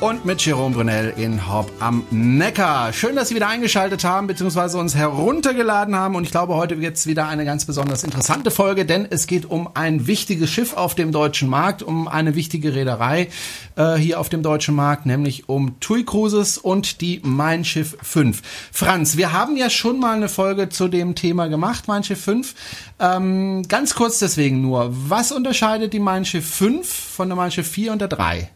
[0.00, 2.92] und mit Jerome Brunel in Hop am Neckar.
[2.92, 4.78] Schön, dass Sie wieder eingeschaltet haben bzw.
[4.78, 8.84] uns heruntergeladen haben und ich glaube, heute wird es wieder eine ganz besonders interessante Folge,
[8.84, 13.28] denn es geht um ein wichtiges Schiff auf dem deutschen Markt, um eine wichtige Reederei
[13.76, 18.42] äh, hier auf dem deutschen Markt, nämlich um TUI Cruises und die Mein Schiff 5.
[18.72, 22.54] Franz, wir haben ja schon mal eine Folge zu dem Thema gemacht, Mein Schiff 5.
[22.98, 27.68] Ähm, ganz kurz deswegen nur, was unterscheidet die Mein Schiff 5 von der Mein Schiff
[27.68, 28.50] 4 und der 3?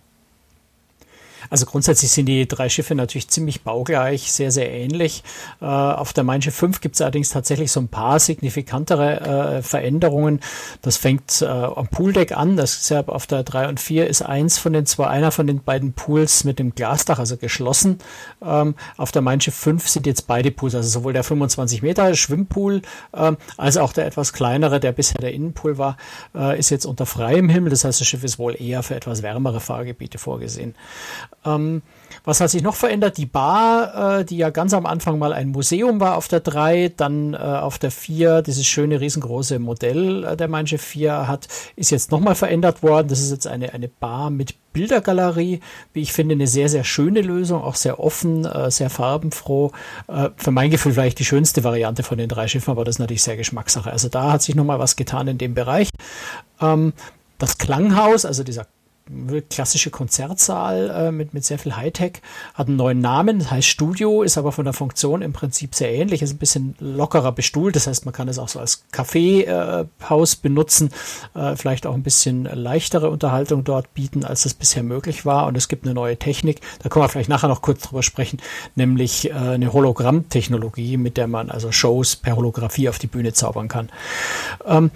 [1.50, 5.24] Also grundsätzlich sind die drei Schiffe natürlich ziemlich baugleich, sehr, sehr ähnlich.
[5.60, 9.62] Äh, auf der Mein Schiff 5 gibt es allerdings tatsächlich so ein paar signifikantere äh,
[9.62, 10.40] Veränderungen.
[10.82, 12.56] Das fängt äh, am Pooldeck an.
[12.56, 15.46] Das ist ja auf der 3 und 4 ist eins von den zwei, einer von
[15.46, 17.98] den beiden Pools mit dem Glasdach, also geschlossen.
[18.42, 22.14] Ähm, auf der Mein Schiff 5 sind jetzt beide Pools, also sowohl der 25 Meter
[22.14, 25.96] Schwimmpool ähm, als auch der etwas kleinere, der bisher der Innenpool war,
[26.34, 27.70] äh, ist jetzt unter freiem Himmel.
[27.70, 30.74] Das heißt, das Schiff ist wohl eher für etwas wärmere Fahrgebiete vorgesehen.
[31.44, 31.82] Ähm,
[32.24, 33.16] was hat sich noch verändert?
[33.16, 36.92] Die Bar, äh, die ja ganz am Anfang mal ein Museum war auf der 3,
[36.96, 41.48] dann äh, auf der 4 dieses schöne riesengroße Modell äh, der Mein Schiff 4 hat,
[41.76, 43.08] ist jetzt nochmal verändert worden.
[43.08, 45.60] Das ist jetzt eine, eine Bar mit Bildergalerie,
[45.92, 49.72] wie ich finde, eine sehr, sehr schöne Lösung, auch sehr offen, äh, sehr farbenfroh.
[50.08, 53.00] Äh, für mein Gefühl vielleicht die schönste Variante von den drei Schiffen, aber das ist
[53.00, 53.90] natürlich sehr Geschmackssache.
[53.90, 55.88] Also da hat sich nochmal was getan in dem Bereich.
[56.60, 56.92] Ähm,
[57.38, 58.66] das Klanghaus, also dieser
[59.48, 62.22] klassische Konzertsaal äh, mit, mit sehr viel Hightech,
[62.54, 65.92] hat einen neuen Namen, das heißt Studio, ist aber von der Funktion im Prinzip sehr
[65.92, 70.34] ähnlich, ist ein bisschen lockerer bestuhlt, das heißt, man kann es auch so als Kaffeehaus
[70.34, 70.90] äh, benutzen,
[71.34, 75.56] äh, vielleicht auch ein bisschen leichtere Unterhaltung dort bieten, als das bisher möglich war und
[75.56, 78.40] es gibt eine neue Technik, da können wir vielleicht nachher noch kurz drüber sprechen,
[78.74, 83.68] nämlich äh, eine Hologrammtechnologie, mit der man also Shows per Holographie auf die Bühne zaubern
[83.68, 83.90] kann.
[84.66, 84.90] Ähm,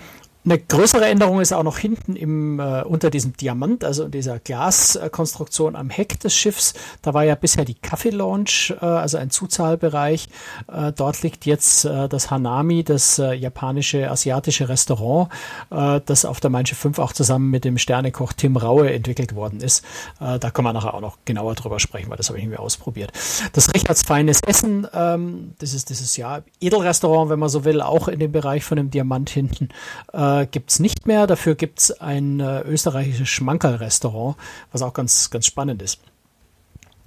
[0.44, 5.75] eine größere Änderung ist auch noch hinten im, äh, unter diesem Diamant, also dieser Glaskonstruktion
[5.75, 6.75] am Heck des Schiffs.
[7.00, 10.28] Da war ja bisher die Kaffee Lounge, äh, also ein Zuzahlbereich.
[10.71, 15.31] Äh, dort liegt jetzt äh, das Hanami, das äh, japanische, asiatische Restaurant,
[15.71, 19.61] äh, das auf der Mein 5 auch zusammen mit dem Sternekoch Tim Raue entwickelt worden
[19.61, 19.82] ist.
[20.21, 22.61] Äh, da können wir nachher auch noch genauer drüber sprechen, weil das habe ich mir
[22.61, 23.12] ausprobiert.
[23.55, 28.09] Das Richards Feines Essen, ähm, das ist dieses ja Edelrestaurant, wenn man so will, auch
[28.09, 29.71] in dem Bereich von dem Diamant hinten.
[30.12, 31.27] Äh, äh, gibt es nicht mehr.
[31.27, 34.37] Dafür gibt es ein äh, österreichisches Schmankerl-Restaurant,
[34.72, 36.00] was auch ganz, ganz spannend ist.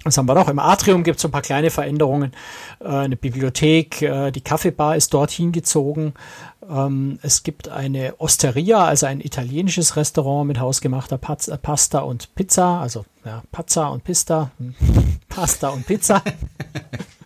[0.04, 0.48] Was haben wir noch?
[0.48, 2.32] Im Atrium gibt es ein paar kleine Veränderungen.
[2.80, 6.14] Äh, eine Bibliothek, äh, die Kaffeebar ist dorthin gezogen.
[6.68, 12.80] Ähm, es gibt eine Osteria, also ein italienisches Restaurant mit hausgemachter Paz Pasta und Pizza,
[12.80, 14.50] also ja, Pazza und Pista,
[15.28, 16.22] Pasta und Pizza.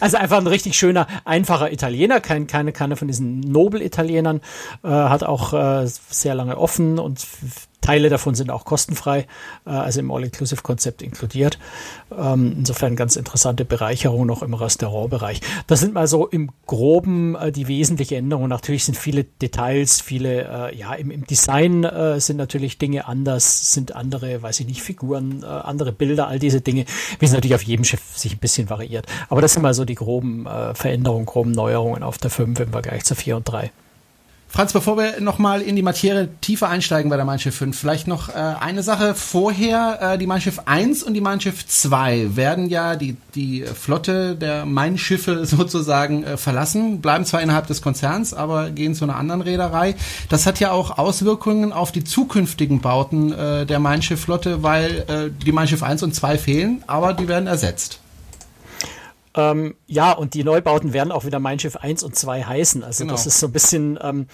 [0.00, 4.40] Also einfach ein richtig schöner, einfacher Italiener, kein, keine, keine von diesen Nobel-Italienern,
[4.82, 7.26] äh, hat auch äh, sehr lange offen und
[7.84, 9.26] Teile davon sind auch kostenfrei,
[9.66, 11.58] äh, also im All-Inclusive-Konzept inkludiert.
[12.16, 15.40] Ähm, insofern ganz interessante Bereicherung noch im Restaurantbereich.
[15.66, 18.48] Das sind mal so im Groben äh, die wesentlichen Änderungen.
[18.48, 23.72] Natürlich sind viele Details, viele, äh, ja, im, im Design äh, sind natürlich Dinge anders,
[23.74, 26.86] sind andere, weiß ich nicht, Figuren, äh, andere Bilder, all diese Dinge,
[27.18, 29.06] wie es natürlich auf jedem Schiff sich ein bisschen variiert.
[29.28, 32.72] Aber das sind mal so die groben äh, Veränderungen, groben Neuerungen auf der 5 im
[32.72, 33.70] Vergleich zur 4 und 3.
[34.54, 38.06] Franz, bevor wir nochmal in die Materie tiefer einsteigen bei der Mein Schiff 5, vielleicht
[38.06, 40.12] noch äh, eine Sache vorher.
[40.12, 44.36] Äh, die Mein Schiff 1 und die Mein Schiff 2 werden ja die, die Flotte
[44.36, 49.16] der Mein Schiffe sozusagen äh, verlassen, bleiben zwar innerhalb des Konzerns, aber gehen zu einer
[49.16, 49.96] anderen Reederei.
[50.28, 55.04] Das hat ja auch Auswirkungen auf die zukünftigen Bauten äh, der Mein Schiff Flotte, weil
[55.08, 57.98] äh, die Mein Schiff 1 und 2 fehlen, aber die werden ersetzt.
[59.34, 62.82] Ähm, ja, und die Neubauten werden auch wieder Mein Schiff 1 und 2 heißen.
[62.84, 63.14] Also genau.
[63.14, 63.98] das ist so ein bisschen...
[64.02, 64.26] Ähm,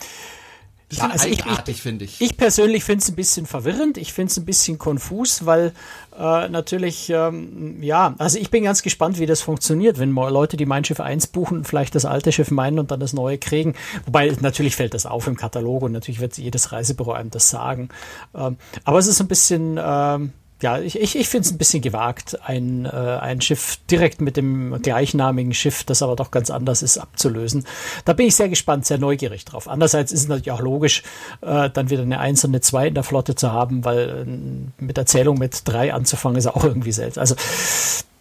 [0.92, 2.20] ja, also ich, ich, finde ich.
[2.20, 3.96] Ich persönlich finde es ein bisschen verwirrend.
[3.96, 5.72] Ich finde es ein bisschen konfus, weil
[6.18, 10.66] äh, natürlich, ähm, ja, also ich bin ganz gespannt, wie das funktioniert, wenn Leute die
[10.66, 13.74] Mein Schiff 1 buchen, vielleicht das alte Schiff meinen und dann das neue kriegen.
[14.04, 17.90] Wobei natürlich fällt das auf im Katalog und natürlich wird jedes Reisebüro einem das sagen.
[18.34, 21.82] Ähm, aber es ist ein bisschen, ähm, ja, ich, ich, ich finde es ein bisschen
[21.82, 26.82] gewagt, ein, äh, ein Schiff direkt mit dem gleichnamigen Schiff, das aber doch ganz anders
[26.82, 27.64] ist, abzulösen.
[28.04, 29.68] Da bin ich sehr gespannt, sehr neugierig drauf.
[29.68, 31.02] Andererseits ist es natürlich auch logisch,
[31.40, 34.82] äh, dann wieder eine Eins und eine Zwei in der Flotte zu haben, weil äh,
[34.82, 37.22] mit Erzählung mit drei anzufangen ist auch irgendwie seltsam.
[37.22, 37.36] Also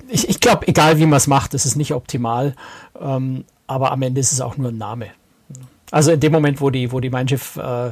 [0.07, 2.55] ich, ich glaube, egal wie man es macht, es ist nicht optimal,
[2.99, 5.07] ähm, aber am Ende ist es auch nur ein Name.
[5.91, 7.91] Also in dem Moment, wo die, wo die Mein Schiff äh,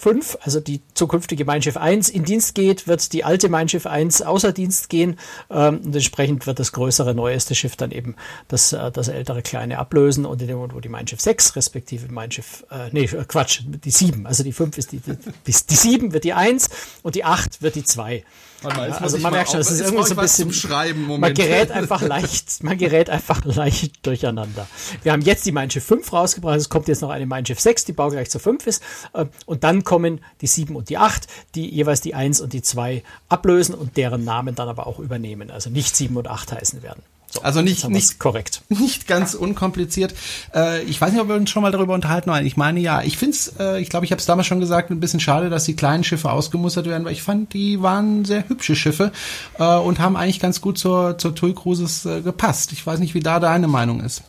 [0.00, 3.86] 5, also die zukünftige Mein Schiff 1, in Dienst geht, wird die alte Mein Schiff
[3.86, 5.18] 1 außer Dienst gehen.
[5.50, 8.16] Ähm, und entsprechend wird das größere, neueste Schiff dann eben
[8.48, 10.24] das, äh, das ältere, kleine ablösen.
[10.26, 13.62] Und in dem Moment, wo die Mein Schiff 6, respektive Mein Schiff, äh, nee, Quatsch,
[13.64, 15.16] die 7, also die 5 ist die, die,
[15.46, 16.70] die, die 7 wird die 1
[17.02, 18.24] und die 8 wird die 2.
[18.62, 21.06] Mal, also man merkt schon, es ist irgendwie so ein bisschen Schreiben.
[21.06, 21.20] Moment.
[21.20, 24.66] Man gerät einfach leicht, man gerät einfach leicht durcheinander.
[25.02, 27.60] Wir haben jetzt die Mein Schiff 5 rausgebracht, es kommt jetzt noch eine Mein Schiff
[27.60, 28.82] 6, die baugleich zu 5 ist.
[29.12, 32.62] Äh, und dann kommen die 7 und die 8, die jeweils die 1 und die
[32.62, 35.50] 2 ablösen und deren Namen dann aber auch übernehmen.
[35.50, 37.02] Also nicht 7 und 8 heißen werden.
[37.32, 38.62] So, also nicht, nicht korrekt.
[38.68, 40.14] Nicht ganz unkompliziert.
[40.52, 42.44] Äh, ich weiß nicht, ob wir uns schon mal darüber unterhalten wollen.
[42.44, 44.90] Ich meine ja, ich finde es, äh, ich glaube, ich habe es damals schon gesagt,
[44.90, 48.48] ein bisschen schade, dass die kleinen Schiffe ausgemustert werden, weil ich fand, die waren sehr
[48.48, 49.12] hübsche Schiffe
[49.58, 52.72] äh, und haben eigentlich ganz gut zur, zur TUI Cruises äh, gepasst.
[52.72, 54.22] Ich weiß nicht, wie da deine Meinung ist.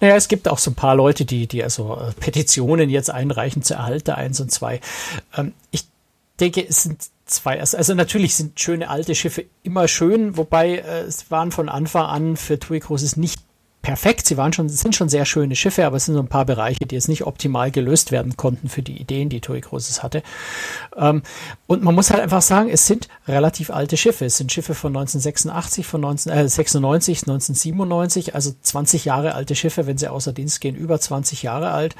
[0.00, 3.62] Naja, es gibt auch so ein paar Leute, die, die also äh, Petitionen jetzt einreichen
[3.62, 4.80] zur Erhalt der 1 und 2.
[5.36, 5.84] Ähm, ich
[6.38, 7.60] denke, es sind zwei.
[7.60, 12.36] Also natürlich sind schöne alte Schiffe immer schön, wobei äh, es waren von Anfang an
[12.36, 13.40] für TUI Cruises nicht
[13.82, 14.26] perfekt.
[14.26, 16.84] Sie waren schon, sind schon sehr schöne Schiffe, aber es sind so ein paar Bereiche,
[16.84, 20.22] die jetzt nicht optimal gelöst werden konnten für die Ideen, die TUI Cruises hatte.
[20.96, 21.22] Ähm,
[21.66, 24.26] und man muss halt einfach sagen, es sind relativ alte Schiffe.
[24.26, 29.98] Es sind Schiffe von 1986, von 1996, äh, 1997, also 20 Jahre alte Schiffe, wenn
[29.98, 31.94] sie außer Dienst gehen, über 20 Jahre alt.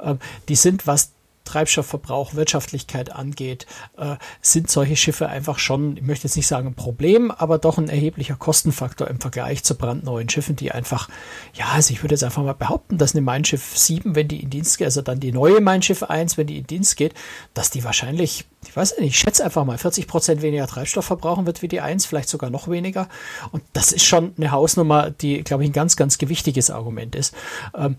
[0.00, 0.18] Ähm,
[0.48, 1.12] die sind, was
[1.44, 3.66] Treibstoffverbrauch, Wirtschaftlichkeit angeht,
[3.96, 7.78] äh, sind solche Schiffe einfach schon, ich möchte jetzt nicht sagen ein Problem, aber doch
[7.78, 11.08] ein erheblicher Kostenfaktor im Vergleich zu brandneuen Schiffen, die einfach,
[11.54, 14.42] ja, also ich würde jetzt einfach mal behaupten, dass eine Mein Schiff 7, wenn die
[14.42, 17.14] in Dienst geht, also dann die neue Mein Schiff 1, wenn die in Dienst geht,
[17.54, 21.46] dass die wahrscheinlich, ich weiß nicht, ich schätze einfach mal 40 Prozent weniger Treibstoff verbrauchen
[21.46, 23.08] wird wie die 1, vielleicht sogar noch weniger.
[23.50, 27.34] Und das ist schon eine Hausnummer, die, glaube ich, ein ganz, ganz gewichtiges Argument ist.
[27.76, 27.96] Ähm,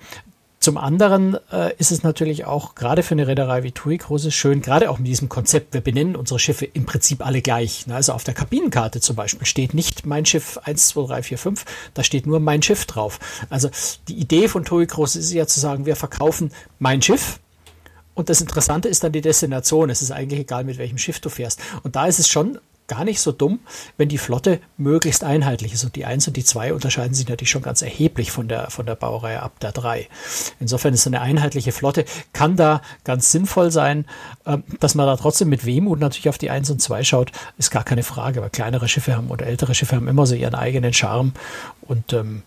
[0.64, 4.62] zum anderen äh, ist es natürlich auch gerade für eine Reederei wie TUI Cruises schön,
[4.62, 7.86] gerade auch mit diesem Konzept, wir benennen unsere Schiffe im Prinzip alle gleich.
[7.86, 7.96] Ne?
[7.96, 11.66] Also auf der Kabinenkarte zum Beispiel steht nicht mein Schiff 1, 2, 3, 4, 5,
[11.94, 13.20] da steht nur mein Schiff drauf.
[13.50, 13.70] Also
[14.08, 17.40] die Idee von TUI Cruises ist ja zu sagen, wir verkaufen mein Schiff,
[18.16, 19.90] und das Interessante ist dann die Destination.
[19.90, 21.60] Es ist eigentlich egal, mit welchem Schiff du fährst.
[21.82, 22.60] Und da ist es schon
[22.94, 23.60] gar nicht so dumm,
[23.98, 25.84] wenn die Flotte möglichst einheitlich ist.
[25.84, 28.86] Und die 1 und die 2 unterscheiden sich natürlich schon ganz erheblich von der, von
[28.86, 30.08] der Baureihe ab der 3.
[30.60, 34.06] Insofern ist eine einheitliche Flotte, kann da ganz sinnvoll sein.
[34.46, 37.72] Ähm, dass man da trotzdem mit Wehmut natürlich auf die 1 und 2 schaut, ist
[37.72, 40.94] gar keine Frage, weil kleinere Schiffe haben oder ältere Schiffe haben immer so ihren eigenen
[40.94, 41.34] Charme.
[41.82, 42.44] Und ähm,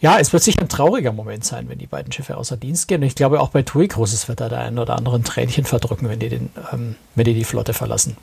[0.00, 3.00] ja, es wird sicher ein trauriger Moment sein, wenn die beiden Schiffe außer Dienst gehen.
[3.00, 5.64] Und ich glaube, auch bei TUI Cruises wird da der ein oder andere ein Tränchen
[5.64, 8.16] verdrücken, wenn die, den, ähm, wenn die die Flotte verlassen.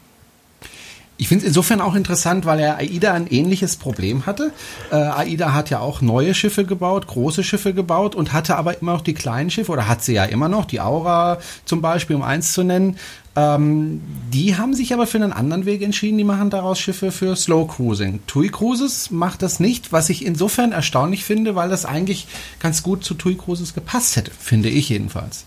[1.24, 4.52] Ich finde es insofern auch interessant, weil er AIDA ein ähnliches Problem hatte.
[4.92, 8.92] Äh, AIDA hat ja auch neue Schiffe gebaut, große Schiffe gebaut und hatte aber immer
[8.92, 12.24] noch die kleinen Schiffe, oder hat sie ja immer noch, die Aura zum Beispiel, um
[12.24, 12.98] eins zu nennen.
[13.38, 14.02] Ähm,
[14.34, 17.70] die haben sich aber für einen anderen Weg entschieden, die machen daraus Schiffe für Slow
[17.70, 18.20] Cruising.
[18.28, 22.28] TUI Cruises macht das nicht, was ich insofern erstaunlich finde, weil das eigentlich
[22.60, 25.46] ganz gut zu TUI Cruises gepasst hätte, finde ich jedenfalls.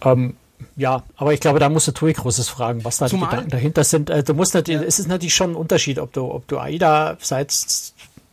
[0.00, 0.36] Ähm,
[0.76, 3.50] ja, aber ich glaube, da musst du TUI Großes fragen, was da Zumal, die Gedanken
[3.50, 4.10] dahinter sind.
[4.10, 4.86] Äh, du musst natürlich, ja.
[4.86, 7.52] es ist natürlich schon ein Unterschied, ob du, ob du AIDA seit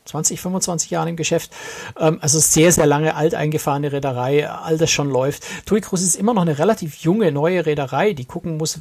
[0.06, 1.52] 20, 25 Jahren im Geschäft,
[2.00, 5.44] ähm, also sehr, sehr lange alteingefahrene Reederei, all das schon läuft.
[5.66, 8.80] TUI Cruises ist immer noch eine relativ junge, neue Reederei, die gucken muss,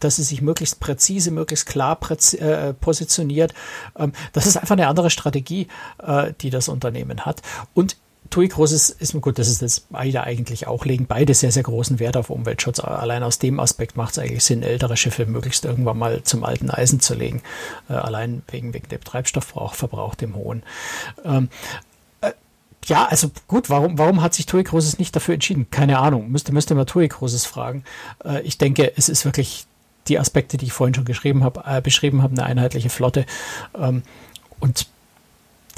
[0.00, 3.54] dass sie sich möglichst präzise, möglichst klar präzi äh, positioniert.
[3.98, 5.68] Ähm, das ist einfach eine andere Strategie,
[6.02, 7.40] äh, die das Unternehmen hat.
[7.72, 7.96] Und
[8.30, 11.98] TUI Großes ist gut, das ist das beide eigentlich auch, legen beide sehr, sehr großen
[11.98, 12.80] Wert auf Umweltschutz.
[12.80, 16.70] Allein aus dem Aspekt macht es eigentlich Sinn, ältere Schiffe möglichst irgendwann mal zum alten
[16.70, 17.42] Eisen zu legen.
[17.88, 20.62] Äh, allein wegen, wegen dem Treibstoffverbrauch, dem hohen.
[21.24, 21.48] Ähm,
[22.20, 22.32] äh,
[22.86, 25.70] ja, also gut, warum, warum hat sich TUI Großes nicht dafür entschieden?
[25.70, 27.84] Keine Ahnung, müsste, müsste man TUI Großes fragen.
[28.24, 29.66] Äh, ich denke, es ist wirklich
[30.08, 33.26] die Aspekte, die ich vorhin schon geschrieben habe, äh, beschrieben habe, eine einheitliche Flotte.
[33.76, 34.02] Ähm,
[34.60, 34.86] und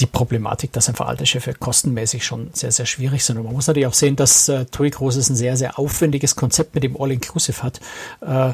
[0.01, 3.39] die Problematik, dass einfach alte Schiffe kostenmäßig schon sehr, sehr schwierig sind.
[3.39, 6.75] Und man muss natürlich auch sehen, dass äh, TUI Cruises ein sehr, sehr aufwendiges Konzept
[6.75, 7.81] mit dem All-Inclusive hat.
[8.21, 8.53] Äh,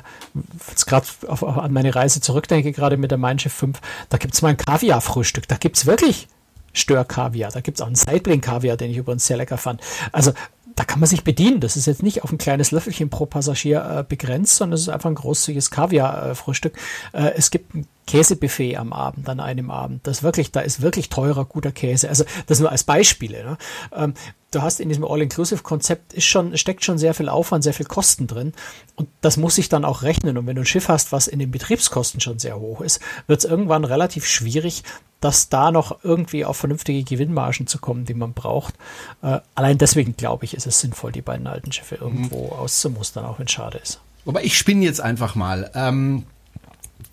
[0.70, 4.42] jetzt gerade an meine Reise zurückdenke, gerade mit der Mein Schiff 5, da gibt es
[4.42, 5.46] mal ein Kaviar-Frühstück.
[5.48, 6.28] Da gibt es wirklich
[6.72, 7.50] Stör-Kaviar.
[7.50, 9.82] Da gibt es auch einen Sidebling-Kaviar, den ich übrigens sehr lecker fand.
[10.12, 10.32] Also
[10.76, 11.60] da kann man sich bedienen.
[11.60, 14.88] Das ist jetzt nicht auf ein kleines Löffelchen pro Passagier äh, begrenzt, sondern es ist
[14.88, 16.74] einfach ein großzügiges Kaviar-Frühstück.
[17.12, 20.06] Äh, es gibt ein Käsebuffet am Abend, an einem Abend.
[20.06, 22.08] Das wirklich, da ist wirklich teurer, guter Käse.
[22.08, 23.44] Also das nur als Beispiele.
[23.44, 23.58] Ne?
[23.94, 24.14] Ähm,
[24.50, 28.26] du hast in diesem All-Inclusive-Konzept ist schon, steckt schon sehr viel Aufwand, sehr viel Kosten
[28.26, 28.52] drin.
[28.96, 30.36] Und das muss sich dann auch rechnen.
[30.36, 33.40] Und wenn du ein Schiff hast, was in den Betriebskosten schon sehr hoch ist, wird
[33.40, 34.82] es irgendwann relativ schwierig,
[35.20, 38.74] dass da noch irgendwie auf vernünftige Gewinnmargen zu kommen, die man braucht.
[39.22, 42.52] Äh, allein deswegen glaube ich, ist es sinnvoll, die beiden alten Schiffe irgendwo mhm.
[42.52, 44.00] auszumustern, auch wenn es schade ist.
[44.26, 45.70] Wobei ich spinne jetzt einfach mal.
[45.74, 46.24] Ähm,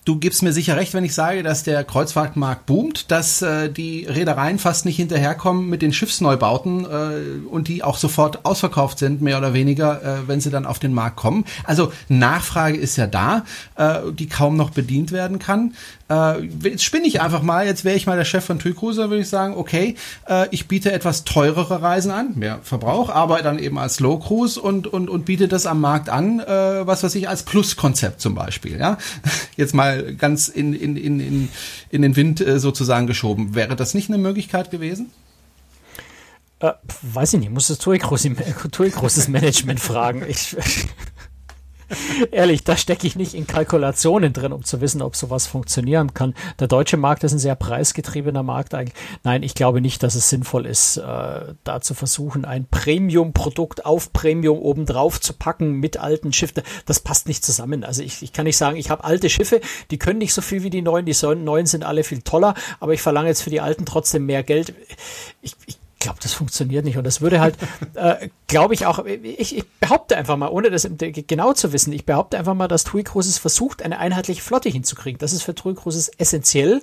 [0.03, 4.07] Du gibst mir sicher recht, wenn ich sage, dass der Kreuzfahrtmarkt boomt, dass äh, die
[4.07, 9.37] Reedereien fast nicht hinterherkommen mit den Schiffsneubauten äh, und die auch sofort ausverkauft sind, mehr
[9.37, 11.45] oder weniger, äh, wenn sie dann auf den Markt kommen.
[11.65, 15.75] Also Nachfrage ist ja da, äh, die kaum noch bedient werden kann.
[16.09, 19.11] Äh, jetzt spinne ich einfach mal, jetzt wäre ich mal der Chef von TUI Cruiser,
[19.11, 19.95] würde ich sagen, okay,
[20.27, 24.59] äh, ich biete etwas teurere Reisen an, mehr Verbrauch, aber dann eben als Low Cruise
[24.59, 28.33] und, und, und biete das am Markt an, äh, was weiß ich, als Plus-Konzept zum
[28.33, 28.79] Beispiel.
[28.79, 28.97] Ja?
[29.55, 31.49] Jetzt mal ganz in, in, in, in,
[31.89, 33.55] in den Wind äh, sozusagen geschoben.
[33.55, 35.11] Wäre das nicht eine Möglichkeit gewesen?
[36.59, 40.23] Äh, weiß ich nicht, muss das TUI Cruises Management fragen.
[40.27, 40.55] Ich,
[42.31, 46.33] Ehrlich, da stecke ich nicht in Kalkulationen drin, um zu wissen, ob sowas funktionieren kann.
[46.59, 48.95] Der deutsche Markt ist ein sehr preisgetriebener Markt eigentlich.
[49.23, 54.13] Nein, ich glaube nicht, dass es sinnvoll ist, äh, da zu versuchen, ein Premium-Produkt auf
[54.13, 56.63] Premium obendrauf zu packen mit alten Schiffen.
[56.85, 57.83] Das passt nicht zusammen.
[57.83, 60.63] Also ich, ich kann nicht sagen, ich habe alte Schiffe, die können nicht so viel
[60.63, 61.05] wie die neuen.
[61.05, 64.43] Die neuen sind alle viel toller, aber ich verlange jetzt für die alten trotzdem mehr
[64.43, 64.73] Geld.
[65.41, 66.97] Ich, ich glaube, das funktioniert nicht.
[66.97, 67.57] Und das würde halt,
[67.93, 72.05] äh, glaube ich auch, ich, ich, behaupte einfach mal, ohne das genau zu wissen, ich
[72.05, 75.19] behaupte einfach mal, dass TUI Cruises versucht, eine einheitliche Flotte hinzukriegen.
[75.19, 76.81] Das ist für TUI Cruises essentiell.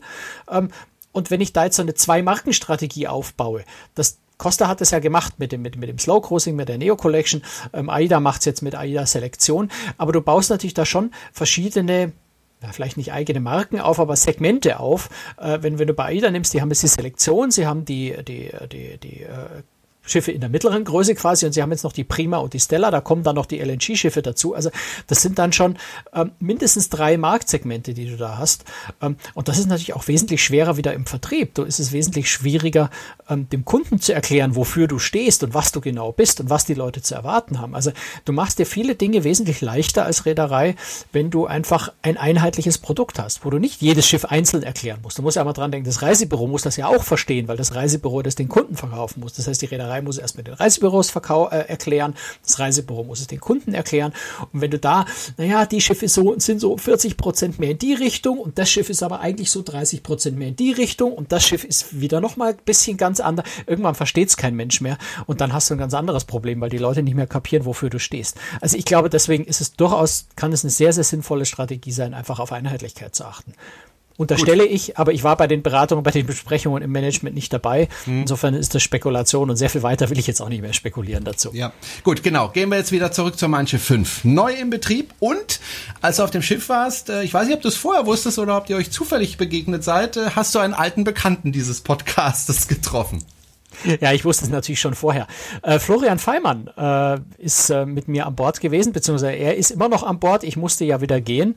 [0.51, 0.71] Ähm,
[1.13, 5.35] und wenn ich da jetzt so eine Zwei-Marken-Strategie aufbaue, das Costa hat es ja gemacht
[5.39, 7.43] mit dem, mit, mit dem Slow Cruising, mit der Neo Collection.
[7.73, 9.71] Ähm, AIDA macht es jetzt mit AIDA Selektion.
[9.99, 12.13] Aber du baust natürlich da schon verschiedene
[12.63, 15.09] ja, vielleicht nicht eigene Marken auf, aber Segmente auf.
[15.37, 18.17] Äh, wenn, wenn du bei AIDA nimmst, die haben jetzt die Selektion, sie haben die,
[18.25, 19.63] die, die, die äh,
[20.11, 22.61] Schiffe in der mittleren Größe quasi und sie haben jetzt noch die Prima und die
[22.61, 24.55] Stella, da kommen dann noch die LNG-Schiffe dazu.
[24.55, 24.71] Also
[25.07, 25.77] das sind dann schon
[26.15, 28.65] ähm, mindestens drei Marktsegmente, die du da hast.
[29.01, 31.55] Ähm, und das ist natürlich auch wesentlich schwerer wieder im Vertrieb.
[31.55, 32.91] Da ist es wesentlich schwieriger,
[33.29, 36.65] ähm, dem Kunden zu erklären, wofür du stehst und was du genau bist und was
[36.65, 37.75] die Leute zu erwarten haben.
[37.75, 37.93] Also
[38.25, 40.77] du machst dir viele Dinge wesentlich leichter als Reederei,
[41.13, 45.19] wenn du einfach ein einheitliches Produkt hast, wo du nicht jedes Schiff einzeln erklären musst.
[45.19, 47.75] Du musst ja mal dran denken, das Reisebüro muss das ja auch verstehen, weil das
[47.75, 49.35] Reisebüro das den Kunden verkaufen muss.
[49.35, 52.59] Das heißt, die Reederei Reederei muss es erst mit den Reisebüros verkau äh, erklären, das
[52.59, 54.13] Reisebüro muss es den Kunden erklären.
[54.53, 55.05] Und wenn du da,
[55.37, 58.91] naja, die Schiffe so, sind so 40 Prozent mehr in die Richtung und das Schiff
[58.91, 62.21] ist aber eigentlich so 30 Prozent mehr in die Richtung und das Schiff ist wieder
[62.21, 63.47] nochmal ein bisschen ganz anders.
[63.67, 66.71] Irgendwann versteht es kein Mensch mehr und dann hast du ein ganz anderes Problem, weil
[66.71, 68.37] die Leute nicht mehr kapieren, wofür du stehst.
[68.61, 72.15] Also ich glaube, deswegen ist es durchaus, kann es eine sehr, sehr sinnvolle Strategie sein,
[72.15, 73.55] einfach auf Einheitlichkeit zu achten.
[74.19, 74.75] Unterstelle Gut.
[74.75, 77.87] ich, aber ich war bei den Beratungen, bei den Besprechungen im Management nicht dabei.
[78.05, 78.23] Hm.
[78.23, 81.23] Insofern ist das Spekulation und sehr viel weiter will ich jetzt auch nicht mehr spekulieren
[81.23, 81.51] dazu.
[81.53, 81.73] Ja,
[82.03, 82.49] gut, genau.
[82.49, 84.25] Gehen wir jetzt wieder zurück zur Manche 5.
[84.25, 85.61] Neu im Betrieb und
[86.01, 88.41] als du auf dem Schiff warst, äh, ich weiß nicht, ob du es vorher wusstest
[88.41, 92.67] oder ob ihr euch zufällig begegnet seid, äh, hast du einen alten Bekannten dieses Podcastes
[92.67, 93.25] getroffen.
[94.01, 95.27] Ja, ich wusste es natürlich schon vorher.
[95.63, 99.89] Äh, Florian Feimann äh, ist äh, mit mir an Bord gewesen, beziehungsweise er ist immer
[99.89, 100.45] noch an Bord.
[100.45, 101.57] Ich musste ja wieder gehen.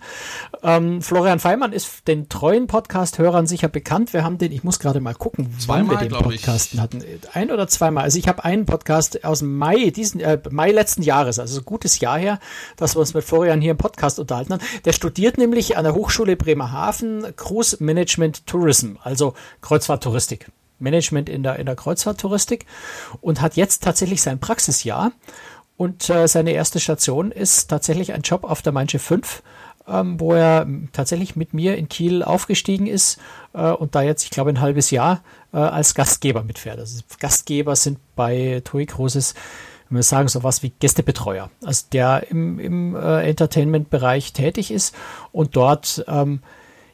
[0.63, 4.13] Ähm, Florian Feimann ist den treuen Podcast-Hörern sicher bekannt.
[4.13, 6.82] Wir haben den, ich muss gerade mal gucken, zweimal, wann wir den Podcasten ich.
[6.82, 7.03] hatten.
[7.34, 8.03] Ein oder zweimal.
[8.03, 12.18] Also ich habe einen Podcast aus Mai diesen äh, Mai letzten Jahres, also gutes Jahr
[12.18, 12.39] her,
[12.77, 14.63] dass wir uns mit Florian hier im Podcast unterhalten haben.
[14.86, 20.48] Der studiert nämlich an der Hochschule Bremerhaven Cruise Management Tourism, also Kreuzfahrttouristik.
[20.82, 22.66] Management in der, in der Kreuzfahrttouristik
[23.22, 25.12] und hat jetzt tatsächlich sein Praxisjahr.
[25.78, 29.42] Und äh, seine erste Station ist tatsächlich ein Job auf der Manche 5,
[29.88, 33.20] ähm, wo er tatsächlich mit mir in Kiel aufgestiegen ist
[33.54, 35.24] äh, und da jetzt, ich glaube, ein halbes Jahr
[35.54, 36.80] äh, als Gastgeber mitfährt.
[36.80, 38.88] Also Gastgeber sind bei TUI
[39.92, 44.96] wenn wir sagen, sowas wie Gästebetreuer, also der im, im äh, Entertainment-Bereich tätig ist
[45.34, 46.42] und dort ähm,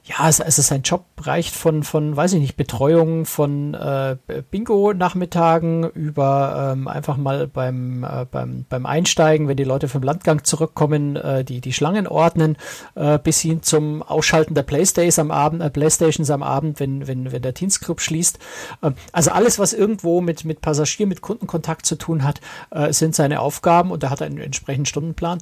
[0.08, 4.16] ja, also, also sein Job reicht von, von, weiß ich nicht, Betreuung von äh,
[4.52, 10.46] Bingo-Nachmittagen über ähm, einfach mal beim, äh, beim, beim Einsteigen, wenn die Leute vom Landgang
[10.46, 12.56] zurückkommen, äh, die, die Schlangen ordnen,
[12.96, 17.34] äh, bis hin zum Ausschalten der Playstations am Abend, äh, Playstations am Abend, wenn, wenn,
[17.34, 18.40] wenn der Dienstclub schließt.
[18.84, 22.40] Äh, also alles, was irgendwo mit, mit Passagier, mit Kundenkontakt zu tun hat,
[22.72, 25.40] äh, sind seine Aufgaben und er hat einen entsprechenden Stundenplan.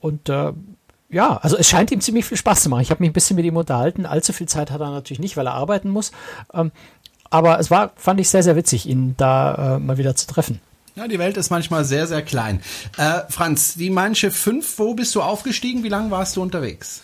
[0.00, 0.52] Und äh,
[1.12, 2.80] ja, also es scheint ihm ziemlich viel Spaß zu machen.
[2.80, 4.06] Ich habe mich ein bisschen mit ihm unterhalten.
[4.06, 6.10] Allzu viel Zeit hat er natürlich nicht, weil er arbeiten muss.
[6.54, 6.72] Ähm,
[7.30, 10.60] aber es war, fand ich sehr, sehr witzig, ihn da äh, mal wieder zu treffen.
[10.94, 12.60] Ja, die Welt ist manchmal sehr, sehr klein.
[12.96, 15.84] Äh, Franz, die Manche 5, wo bist du aufgestiegen?
[15.84, 17.02] Wie lange warst du unterwegs?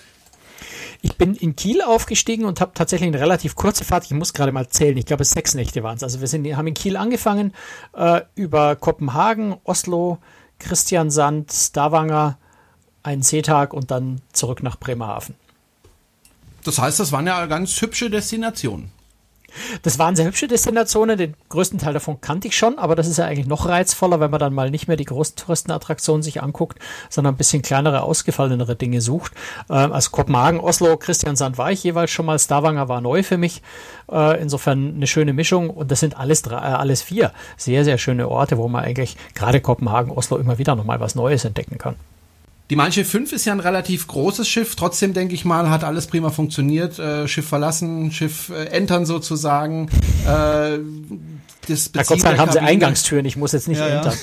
[1.00, 4.04] Ich bin in Kiel aufgestiegen und habe tatsächlich eine relativ kurze Fahrt.
[4.04, 4.96] Ich muss gerade mal zählen.
[4.96, 6.02] Ich glaube, sechs Nächte waren es.
[6.02, 7.54] Also wir sind, haben in Kiel angefangen,
[7.94, 10.18] äh, über Kopenhagen, Oslo,
[10.58, 12.38] Christiansand, Stavanger,
[13.08, 15.34] einen Seetag und dann zurück nach Bremerhaven.
[16.64, 18.90] Das heißt, das waren ja ganz hübsche Destinationen.
[19.82, 21.16] Das waren sehr hübsche Destinationen.
[21.16, 24.30] Den größten Teil davon kannte ich schon, aber das ist ja eigentlich noch reizvoller, wenn
[24.30, 28.76] man dann mal nicht mehr die großen Touristenattraktionen sich anguckt, sondern ein bisschen kleinere, ausgefallenere
[28.76, 29.32] Dinge sucht.
[29.70, 32.38] Ähm, also Kopenhagen, Oslo, Christiansand war ich jeweils schon mal.
[32.38, 33.62] Stavanger war neu für mich.
[34.10, 37.98] Äh, insofern eine schöne Mischung und das sind alles drei, äh, alles vier sehr, sehr
[37.98, 41.96] schöne Orte, wo man eigentlich gerade Kopenhagen, Oslo immer wieder nochmal was Neues entdecken kann.
[42.70, 46.06] Die Schiff 5 ist ja ein relativ großes Schiff, trotzdem denke ich mal, hat alles
[46.06, 46.98] prima funktioniert.
[46.98, 49.88] Äh, Schiff verlassen, Schiff äh, entern sozusagen.
[50.26, 50.78] Äh,
[51.66, 54.14] das Na Gott sei Dank haben sie Eingangstüren, ich muss jetzt nicht ja, entern.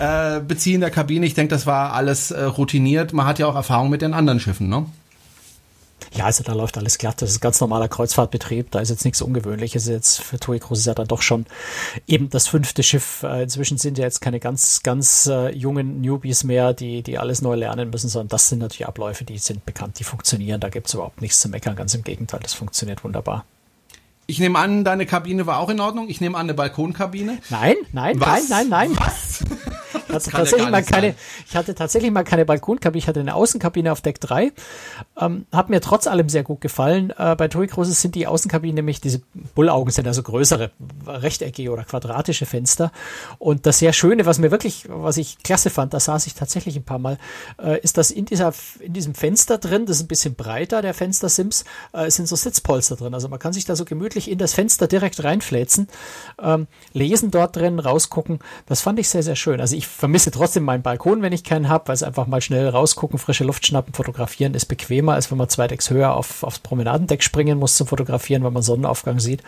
[0.00, 0.36] Ja.
[0.36, 3.12] äh, Beziehen der Kabine, ich denke, das war alles äh, routiniert.
[3.12, 4.86] Man hat ja auch Erfahrung mit den anderen Schiffen, ne?
[6.16, 7.20] Ja, also da läuft alles glatt.
[7.20, 8.70] Das ist ganz normaler Kreuzfahrtbetrieb.
[8.70, 9.86] Da ist jetzt nichts Ungewöhnliches.
[9.86, 11.44] Jetzt für TUI Cruises ja dann doch schon
[12.06, 13.22] eben das fünfte Schiff.
[13.22, 17.42] Äh, inzwischen sind ja jetzt keine ganz, ganz äh, jungen Newbies mehr, die, die alles
[17.42, 20.60] neu lernen müssen, sondern das sind natürlich Abläufe, die sind bekannt, die funktionieren.
[20.60, 21.76] Da gibt es überhaupt nichts zu meckern.
[21.76, 23.44] Ganz im Gegenteil, das funktioniert wunderbar.
[24.26, 26.08] Ich nehme an, deine Kabine war auch in Ordnung.
[26.08, 27.38] Ich nehme an, eine Balkonkabine.
[27.50, 28.48] Nein, nein, Was?
[28.48, 28.98] nein, nein, nein.
[28.98, 29.44] Was?
[30.16, 31.14] Hatte tatsächlich ja mal keine,
[31.48, 34.52] ich hatte tatsächlich mal keine Balkonkabine, ich hatte eine Außenkabine auf Deck 3.
[35.20, 37.12] Ähm, hat mir trotz allem sehr gut gefallen.
[37.16, 39.20] Äh, bei TUI Cruises sind die Außenkabinen nämlich, diese
[39.54, 40.70] Bullaugen sind also größere,
[41.06, 42.92] rechteckige oder quadratische Fenster.
[43.38, 46.76] Und das sehr Schöne, was mir wirklich, was ich klasse fand, da saß ich tatsächlich
[46.76, 47.18] ein paar Mal,
[47.62, 50.94] äh, ist, dass in dieser, in diesem Fenster drin, das ist ein bisschen breiter, der
[50.94, 53.14] Fenstersims, äh, sind so Sitzpolster drin.
[53.14, 55.88] Also man kann sich da so gemütlich in das Fenster direkt reinfläzen,
[56.40, 58.40] ähm, lesen dort drin, rausgucken.
[58.66, 59.60] Das fand ich sehr, sehr schön.
[59.60, 62.68] Also ich vermisse trotzdem meinen Balkon, wenn ich keinen habe, weil es einfach mal schnell
[62.68, 66.60] rausgucken, frische Luft schnappen, fotografieren ist bequemer, als wenn man zwei Decks höher auf, aufs
[66.60, 69.42] Promenadendeck springen muss zum Fotografieren, wenn man Sonnenaufgang sieht.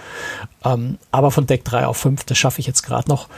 [0.65, 3.29] Ähm, aber von Deck 3 auf 5, das schaffe ich jetzt gerade noch.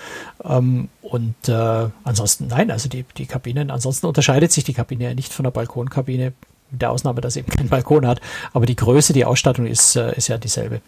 [0.43, 5.15] Ähm, und äh, ansonsten, nein, also die, die Kabinen, ansonsten unterscheidet sich die Kabine ja
[5.15, 6.33] nicht von der Balkonkabine,
[6.71, 8.23] mit der Ausnahme, dass eben kein Balkon hat.
[8.55, 10.81] Aber die Größe, die Ausstattung ist, äh, ist ja dieselbe.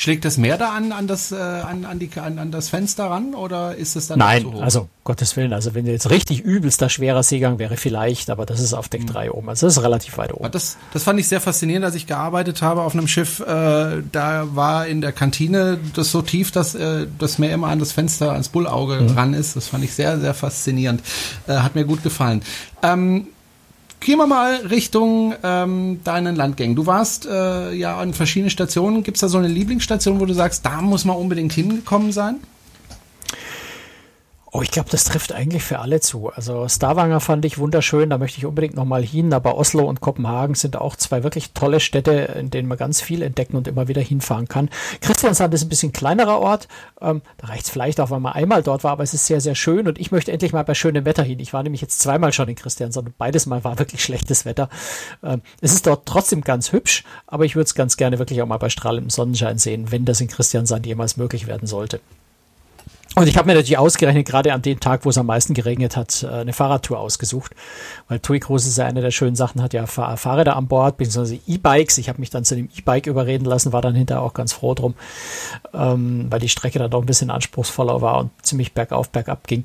[0.00, 3.06] Schlägt das mehr da an, an, das, äh, an, an, die, an, an das Fenster
[3.06, 7.24] ran oder ist es dann Nein, also Gottes Willen, also wenn jetzt richtig übelster schwerer
[7.24, 9.32] Seegang wäre vielleicht, aber das ist auf Deck 3 mhm.
[9.32, 10.52] oben, also das ist relativ weit oben.
[10.52, 14.46] Das, das fand ich sehr faszinierend, als ich gearbeitet habe auf einem Schiff, äh, da
[14.54, 18.30] war in der Kantine das so tief, dass äh, das Meer immer an das Fenster,
[18.30, 19.18] ans Bullauge mhm.
[19.18, 19.56] ran ist.
[19.56, 21.02] Das fand ich sehr, sehr faszinierend.
[21.48, 22.42] Äh, hat mir gut gefallen.
[22.84, 23.26] Ähm,
[24.00, 26.76] Gehen wir mal Richtung ähm, deinen Landgängen.
[26.76, 29.02] Du warst äh, ja an verschiedenen Stationen.
[29.02, 32.36] Gibt es da so eine Lieblingsstation, wo du sagst, da muss man unbedingt hingekommen sein?
[34.50, 36.30] Oh, ich glaube, das trifft eigentlich für alle zu.
[36.30, 40.54] Also Stavanger fand ich wunderschön, da möchte ich unbedingt nochmal hin, aber Oslo und Kopenhagen
[40.54, 44.00] sind auch zwei wirklich tolle Städte, in denen man ganz viel entdecken und immer wieder
[44.00, 44.70] hinfahren kann.
[45.02, 46.66] Christiansand ist ein bisschen kleinerer Ort,
[47.02, 49.42] ähm, da reicht es vielleicht auch, wenn man einmal dort war, aber es ist sehr,
[49.42, 51.40] sehr schön und ich möchte endlich mal bei schönem Wetter hin.
[51.40, 54.70] Ich war nämlich jetzt zweimal schon in Christiansand und beides Mal war wirklich schlechtes Wetter.
[55.22, 58.46] Ähm, es ist dort trotzdem ganz hübsch, aber ich würde es ganz gerne wirklich auch
[58.46, 62.00] mal bei strahlendem Sonnenschein sehen, wenn das in Christiansand jemals möglich werden sollte.
[63.14, 65.96] Und ich habe mir natürlich ausgerechnet, gerade an dem Tag, wo es am meisten geregnet
[65.96, 67.52] hat, äh, eine Fahrradtour ausgesucht.
[68.06, 70.98] Weil TUI Cruise ist ja eine der schönen Sachen, hat ja Fahr Fahrräder an Bord,
[70.98, 71.98] beziehungsweise E-Bikes.
[71.98, 74.74] Ich habe mich dann zu dem E-Bike überreden lassen, war dann hinterher auch ganz froh
[74.74, 74.94] drum,
[75.72, 79.64] ähm, weil die Strecke dann doch ein bisschen anspruchsvoller war und ziemlich bergauf, bergab ging.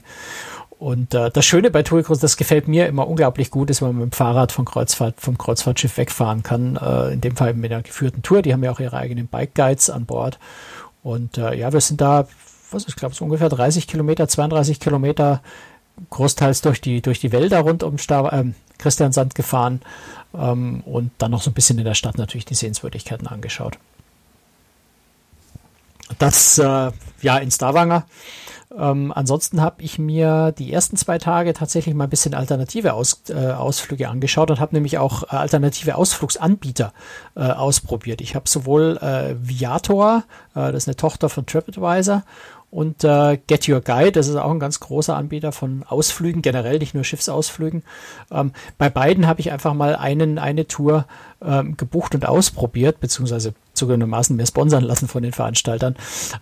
[0.80, 3.90] Und äh, das Schöne bei TUI Cruise, das gefällt mir immer unglaublich gut, ist, wenn
[3.90, 6.76] man mit dem Fahrrad vom, Kreuzfahrt, vom Kreuzfahrtschiff wegfahren kann.
[6.76, 8.42] Äh, in dem Fall mit einer geführten Tour.
[8.42, 10.40] Die haben ja auch ihre eigenen Bike Guides an Bord.
[11.02, 12.28] Und äh, ja, wir sind da
[12.74, 15.42] was ich glaube, so ungefähr 30 Kilometer, 32 Kilometer
[16.10, 18.46] großteils durch die, durch die Wälder rund um Star, äh,
[18.78, 19.82] Christiansand gefahren
[20.34, 23.78] ähm, und dann noch so ein bisschen in der Stadt natürlich die Sehenswürdigkeiten angeschaut.
[26.20, 28.06] Das, äh, ja, in Stavanger
[28.78, 33.22] ähm, ansonsten habe ich mir die ersten zwei Tage tatsächlich mal ein bisschen alternative Aus,
[33.30, 36.94] äh, Ausflüge angeschaut und habe nämlich auch äh, alternative Ausflugsanbieter
[37.36, 38.22] äh, ausprobiert.
[38.22, 40.24] Ich habe sowohl äh, Viator,
[40.56, 42.24] äh, das ist eine Tochter von TripAdvisor,
[42.74, 46.80] und äh, Get Your Guide, das ist auch ein ganz großer Anbieter von Ausflügen, generell
[46.80, 47.84] nicht nur Schiffsausflügen.
[48.32, 51.06] Ähm, bei beiden habe ich einfach mal einen, eine Tour
[51.46, 55.96] ähm, gebucht und ausprobiert, beziehungsweise zugegebenermaßen mir sponsern lassen von den Veranstaltern.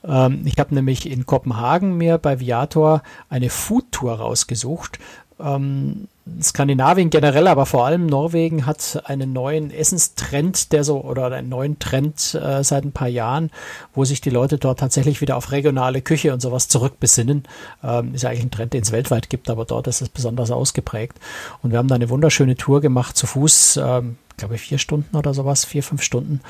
[0.05, 4.99] Ähm, ich habe nämlich in Kopenhagen mir bei Viator eine Food Tour rausgesucht.
[5.37, 6.07] Ähm,
[6.41, 11.79] Skandinavien generell, aber vor allem Norwegen hat einen neuen Essenstrend, der so oder einen neuen
[11.79, 13.49] Trend äh, seit ein paar Jahren,
[13.93, 17.43] wo sich die Leute dort tatsächlich wieder auf regionale Küche und sowas zurückbesinnen.
[17.83, 20.51] Ähm, ist ja eigentlich ein Trend, den es weltweit gibt, aber dort ist es besonders
[20.51, 21.19] ausgeprägt.
[21.63, 23.79] Und wir haben da eine wunderschöne Tour gemacht zu Fuß.
[23.83, 26.41] Ähm, glaube vier Stunden oder sowas, vier, fünf Stunden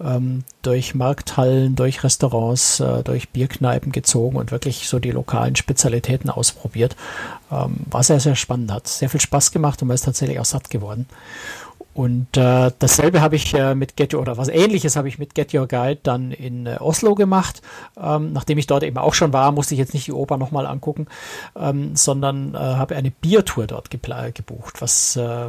[0.00, 6.30] ähm, durch Markthallen, durch Restaurants, äh, durch Bierkneipen gezogen und wirklich so die lokalen Spezialitäten
[6.30, 6.96] ausprobiert.
[7.50, 10.44] Ähm, war sehr, sehr spannend, hat sehr viel Spaß gemacht und man ist tatsächlich auch
[10.44, 11.06] satt geworden.
[11.94, 15.34] Und äh, dasselbe habe ich äh, mit Get Your, oder was ähnliches habe ich mit
[15.34, 17.60] Get Your Guide dann in äh, Oslo gemacht.
[18.00, 20.66] Ähm, nachdem ich dort eben auch schon war, musste ich jetzt nicht die Oper nochmal
[20.66, 21.08] angucken,
[21.56, 25.48] ähm, sondern äh, habe eine Biertour dort gebucht, was äh,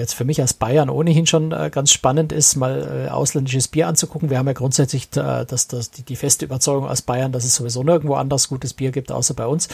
[0.00, 3.86] jetzt für mich als Bayern ohnehin schon äh, ganz spannend ist, mal äh, ausländisches Bier
[3.86, 4.30] anzugucken.
[4.30, 7.54] Wir haben ja grundsätzlich äh, das, das, die, die feste Überzeugung aus Bayern, dass es
[7.54, 9.68] sowieso nirgendwo anders gutes Bier gibt, außer bei uns.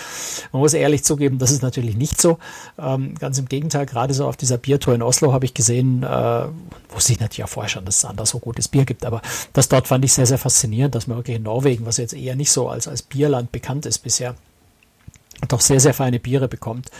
[0.52, 2.38] Man muss ehrlich zugeben, das ist natürlich nicht so.
[2.78, 6.44] Ähm, ganz im Gegenteil, gerade so auf dieser Biertour in Oslo habe ich gesehen, äh,
[6.90, 9.68] wusste ich natürlich ja vorher schon, dass es anders so gutes Bier gibt, aber das
[9.68, 12.50] dort fand ich sehr, sehr faszinierend, dass man wirklich in Norwegen, was jetzt eher nicht
[12.50, 14.34] so als, als Bierland bekannt ist bisher,
[15.48, 16.90] doch sehr, sehr feine Biere bekommt.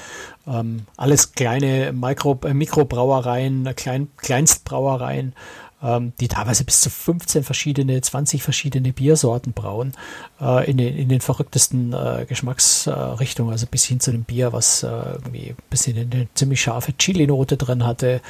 [0.46, 5.35] Ähm, alles kleine Mikro, äh, Mikrobrauereien, Klein, Kleinstbrauereien,
[5.83, 9.92] ähm, die teilweise bis zu 15 verschiedene, 20 verschiedene Biersorten brauen,
[10.40, 14.83] äh, in, den, in den verrücktesten äh, Geschmacksrichtungen, also bis hin zu einem Bier, was
[14.83, 18.20] äh, irgendwie ein bisschen eine ziemlich scharfe Chili-Note drin hatte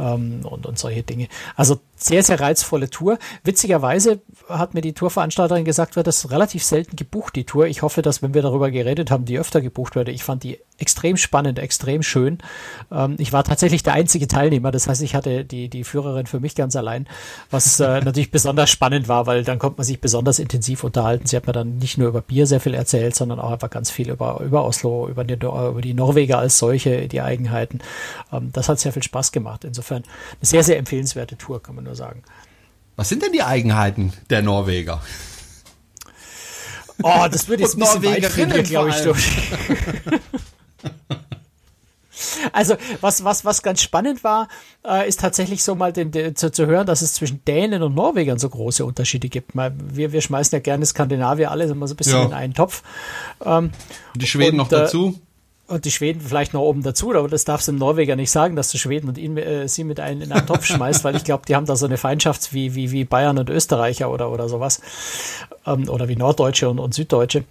[0.00, 1.28] ähm, und, und solche Dinge.
[1.56, 3.18] Also sehr, sehr reizvolle Tour.
[3.44, 7.66] Witzigerweise hat mir die Tourveranstalterin gesagt, wird das relativ selten gebucht, die Tour.
[7.66, 10.10] Ich hoffe, dass, wenn wir darüber geredet haben, die öfter gebucht würde.
[10.10, 12.38] Ich fand die extrem spannend, extrem schön.
[12.90, 14.70] Ähm, ich war tatsächlich der einzige Teilnehmer.
[14.70, 17.06] Das heißt, ich hatte die, die Führerin für mich ganz allein,
[17.50, 21.26] was äh, natürlich besonders spannend war, weil dann konnte man sich besonders intensiv unterhalten.
[21.26, 23.90] Sie hat mir dann nicht nur über Bier sehr viel erzählt, sondern auch einfach ganz
[23.90, 27.80] viel über, über Oslo, über die, über die Norweger als solche, die Eigenheiten.
[28.32, 29.64] Ähm, das hat sehr viel Spaß gemacht.
[29.64, 30.04] Insofern eine
[30.40, 32.22] sehr, sehr empfehlenswerte Tour, kann man nur sagen.
[32.96, 35.00] Was sind denn die Eigenheiten der Norweger?
[37.02, 39.00] Oh, das würde jetzt ein bisschen weit finden, glaube ich.
[39.02, 39.24] Durch.
[42.52, 44.48] Also was, was, was ganz spannend war,
[44.86, 47.94] äh, ist tatsächlich so mal den, den, zu, zu hören, dass es zwischen Dänen und
[47.94, 49.54] Norwegern so große Unterschiede gibt.
[49.54, 52.24] Mal, wir, wir schmeißen ja gerne Skandinavier alle immer so ein bisschen ja.
[52.24, 52.82] in einen Topf.
[53.44, 53.70] Ähm,
[54.14, 55.14] die Schweden und, noch dazu.
[55.16, 55.29] Äh,
[55.70, 58.56] und die Schweden vielleicht noch oben dazu, aber das darfst du dem Norweger nicht sagen,
[58.56, 61.24] dass du Schweden und ihn, äh, sie mit einem in einen Topf schmeißt, weil ich
[61.24, 64.48] glaube, die haben da so eine Feindschaft wie, wie, wie Bayern und Österreicher oder, oder
[64.48, 64.80] sowas.
[65.66, 67.44] Ähm, oder wie Norddeutsche und, und Süddeutsche.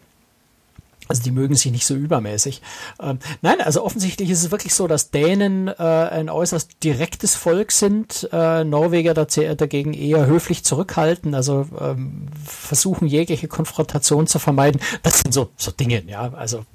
[1.08, 2.62] Also die mögen sich nicht so übermäßig.
[3.02, 7.72] Ähm, nein, also offensichtlich ist es wirklich so, dass Dänen äh, ein äußerst direktes Volk
[7.72, 14.80] sind, äh, Norweger dagegen eher höflich zurückhalten, also ähm, versuchen jegliche Konfrontation zu vermeiden.
[15.02, 16.32] Das sind so, so Dinge, ja.
[16.34, 16.66] Also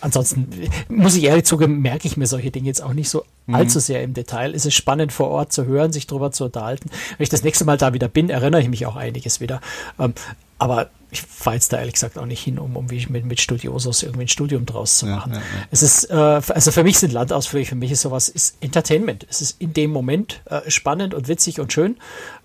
[0.00, 0.48] ansonsten
[0.88, 3.54] muss ich ehrlich zugeben, merke ich mir solche Dinge jetzt auch nicht so mhm.
[3.54, 4.54] allzu sehr im Detail.
[4.54, 6.90] Es ist spannend vor Ort zu hören, sich darüber zu unterhalten.
[7.16, 9.60] Wenn ich das nächste Mal da wieder bin, erinnere ich mich auch einiges wieder.
[9.98, 10.14] Ähm,
[10.58, 13.40] aber ich fahre jetzt da ehrlich gesagt auch nicht hin, um, um wie mit, mit
[13.40, 15.32] Studiosos irgendwie ein Studium draus zu machen.
[15.32, 15.66] Ja, ja, ja.
[15.70, 19.26] Es ist, äh, also für mich sind Landausflüge, für mich ist sowas, ist Entertainment.
[19.30, 21.96] Es ist in dem Moment äh, spannend und witzig und schön.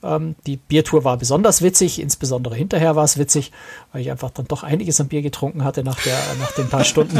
[0.03, 3.51] Ähm, die Biertour war besonders witzig, insbesondere hinterher war es witzig,
[3.91, 6.83] weil ich einfach dann doch einiges an Bier getrunken hatte nach der, nach den paar
[6.83, 7.19] Stunden.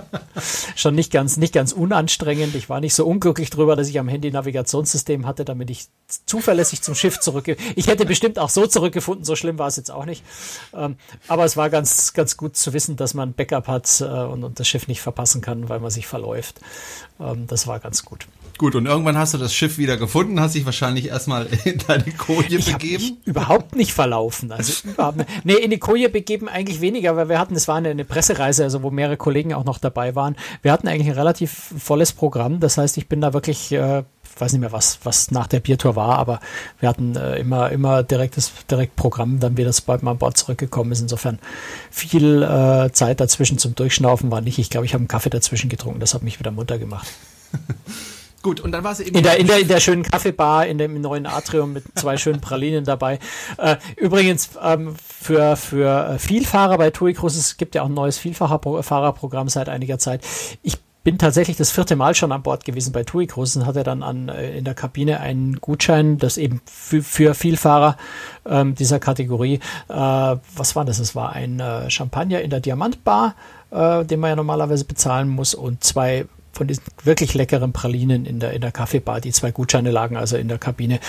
[0.76, 2.54] Schon nicht ganz, nicht ganz unanstrengend.
[2.54, 5.88] Ich war nicht so unglücklich drüber, dass ich am Handy Navigationssystem hatte, damit ich
[6.26, 7.56] zuverlässig zum Schiff zurückge.
[7.74, 10.22] Ich hätte bestimmt auch so zurückgefunden, so schlimm war es jetzt auch nicht.
[10.74, 10.96] Ähm,
[11.28, 14.60] aber es war ganz, ganz gut zu wissen, dass man Backup hat äh, und, und,
[14.60, 16.60] das Schiff nicht verpassen kann, weil man sich verläuft.
[17.20, 18.26] Ähm, das war ganz gut.
[18.58, 22.04] Gut, und irgendwann hast du das Schiff wieder gefunden, hast dich wahrscheinlich erstmal in deine
[22.12, 23.18] Koje ich begeben.
[23.24, 24.50] überhaupt nicht verlaufen.
[24.52, 25.28] Also überhaupt nicht.
[25.44, 28.64] Nee, in die Koje begeben eigentlich weniger, weil wir hatten, es war eine, eine Pressereise,
[28.64, 30.36] also wo mehrere Kollegen auch noch dabei waren.
[30.62, 32.60] Wir hatten eigentlich ein relativ volles Programm.
[32.60, 34.04] Das heißt, ich bin da wirklich äh,
[34.38, 36.40] weiß nicht mehr, was, was nach der Biertour war, aber
[36.80, 40.36] wir hatten äh, immer, immer direktes, direkt Programm, dann wir das bald mal an Bord
[40.36, 41.00] zurückgekommen ist.
[41.00, 41.38] Insofern
[41.90, 44.58] viel äh, Zeit dazwischen zum Durchschnaufen war nicht.
[44.58, 47.06] Ich glaube, ich habe einen Kaffee dazwischen getrunken, das hat mich wieder munter gemacht.
[48.46, 49.16] Gut, und dann war es eben.
[49.16, 52.40] In der, in, der, in der schönen Kaffeebar, in dem neuen Atrium mit zwei schönen
[52.40, 53.18] Pralinen dabei.
[53.56, 58.18] Äh, übrigens, ähm, für, für Vielfahrer bei TUI Cruises, es gibt ja auch ein neues
[58.18, 60.24] Vielfahrerprogramm seit einiger Zeit.
[60.62, 63.82] Ich bin tatsächlich das vierte Mal schon an Bord gewesen bei TUI Cruises und hatte
[63.82, 67.96] dann an, äh, in der Kabine einen Gutschein, das eben für, für Vielfahrer
[68.44, 71.00] ähm, dieser Kategorie, äh, was war das?
[71.00, 73.34] Es war ein äh, Champagner in der Diamantbar,
[73.72, 76.26] äh, den man ja normalerweise bezahlen muss und zwei
[76.56, 79.20] von diesen wirklich leckeren Pralinen in der, in der Kaffeebar.
[79.20, 81.00] Die zwei Gutscheine lagen also in der Kabine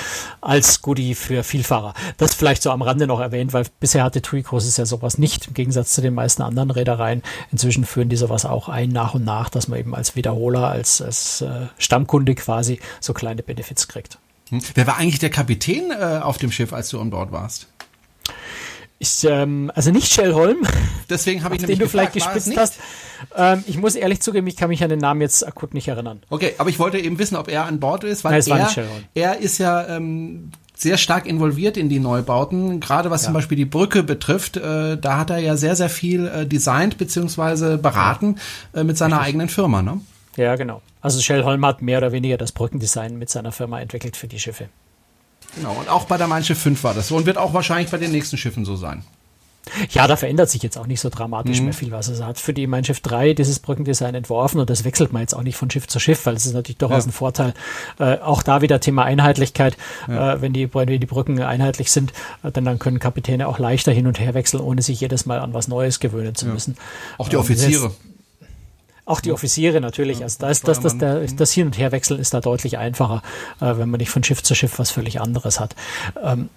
[0.41, 1.93] als Goodie für Vielfahrer.
[2.17, 5.47] Das vielleicht so am Rande noch erwähnt, weil bisher hatte TUI Cruises ja sowas nicht,
[5.47, 7.23] im Gegensatz zu den meisten anderen Reedereien.
[7.51, 11.01] Inzwischen führen die sowas auch ein nach und nach, dass man eben als Wiederholer, als,
[11.01, 14.19] als äh, Stammkunde quasi so kleine Benefits kriegt.
[14.49, 14.61] Hm.
[14.75, 17.67] Wer war eigentlich der Kapitän äh, auf dem Schiff, als du an Bord warst?
[18.99, 20.65] Ich, ähm, also nicht Shell Holm.
[21.09, 22.79] Deswegen habe ich den du gefragt, vielleicht gespitzt hast.
[23.35, 26.21] Ähm, ich muss ehrlich zugeben, ich kann mich an den Namen jetzt akut nicht erinnern.
[26.29, 29.37] Okay, aber ich wollte eben wissen, ob er an Bord ist, weil Nein, er, er
[29.37, 33.25] ist ja ähm, sehr stark involviert in die Neubauten, gerade was ja.
[33.27, 34.57] zum Beispiel die Brücke betrifft.
[34.57, 38.37] Äh, da hat er ja sehr, sehr viel äh, designt beziehungsweise beraten
[38.73, 39.29] äh, mit seiner Richtig.
[39.29, 39.81] eigenen Firma.
[39.81, 40.01] Ne?
[40.37, 40.81] Ja, genau.
[41.01, 44.39] Also Shell Holm hat mehr oder weniger das Brückendesign mit seiner Firma entwickelt für die
[44.39, 44.69] Schiffe.
[45.57, 47.97] Genau, und auch bei der Schiff 5 war das so und wird auch wahrscheinlich bei
[47.97, 49.03] den nächsten Schiffen so sein.
[49.89, 51.65] Ja, da verändert sich jetzt auch nicht so dramatisch mhm.
[51.65, 52.09] mehr viel was.
[52.09, 55.33] Also hat für die Mein Schiff 3 dieses Brückendesign entworfen und das wechselt man jetzt
[55.33, 57.09] auch nicht von Schiff zu Schiff, weil es ist natürlich durchaus ja.
[57.09, 57.53] ein Vorteil.
[57.99, 59.77] Äh, auch da wieder Thema Einheitlichkeit.
[60.07, 60.35] Ja.
[60.35, 63.91] Äh, wenn, die, wenn die Brücken einheitlich sind, äh, dann, dann können Kapitäne auch leichter
[63.91, 66.77] hin und her wechseln, ohne sich jedes Mal an was Neues gewöhnen zu müssen.
[67.17, 67.91] Auch die ähm, Offiziere.
[69.07, 70.21] Auch die Offiziere natürlich.
[70.21, 73.23] Also da ist das, das, der, das Hin- und Herwechseln ist da deutlich einfacher,
[73.61, 75.75] äh, wenn man nicht von Schiff zu Schiff was völlig anderes hat.
[76.21, 76.49] Ähm,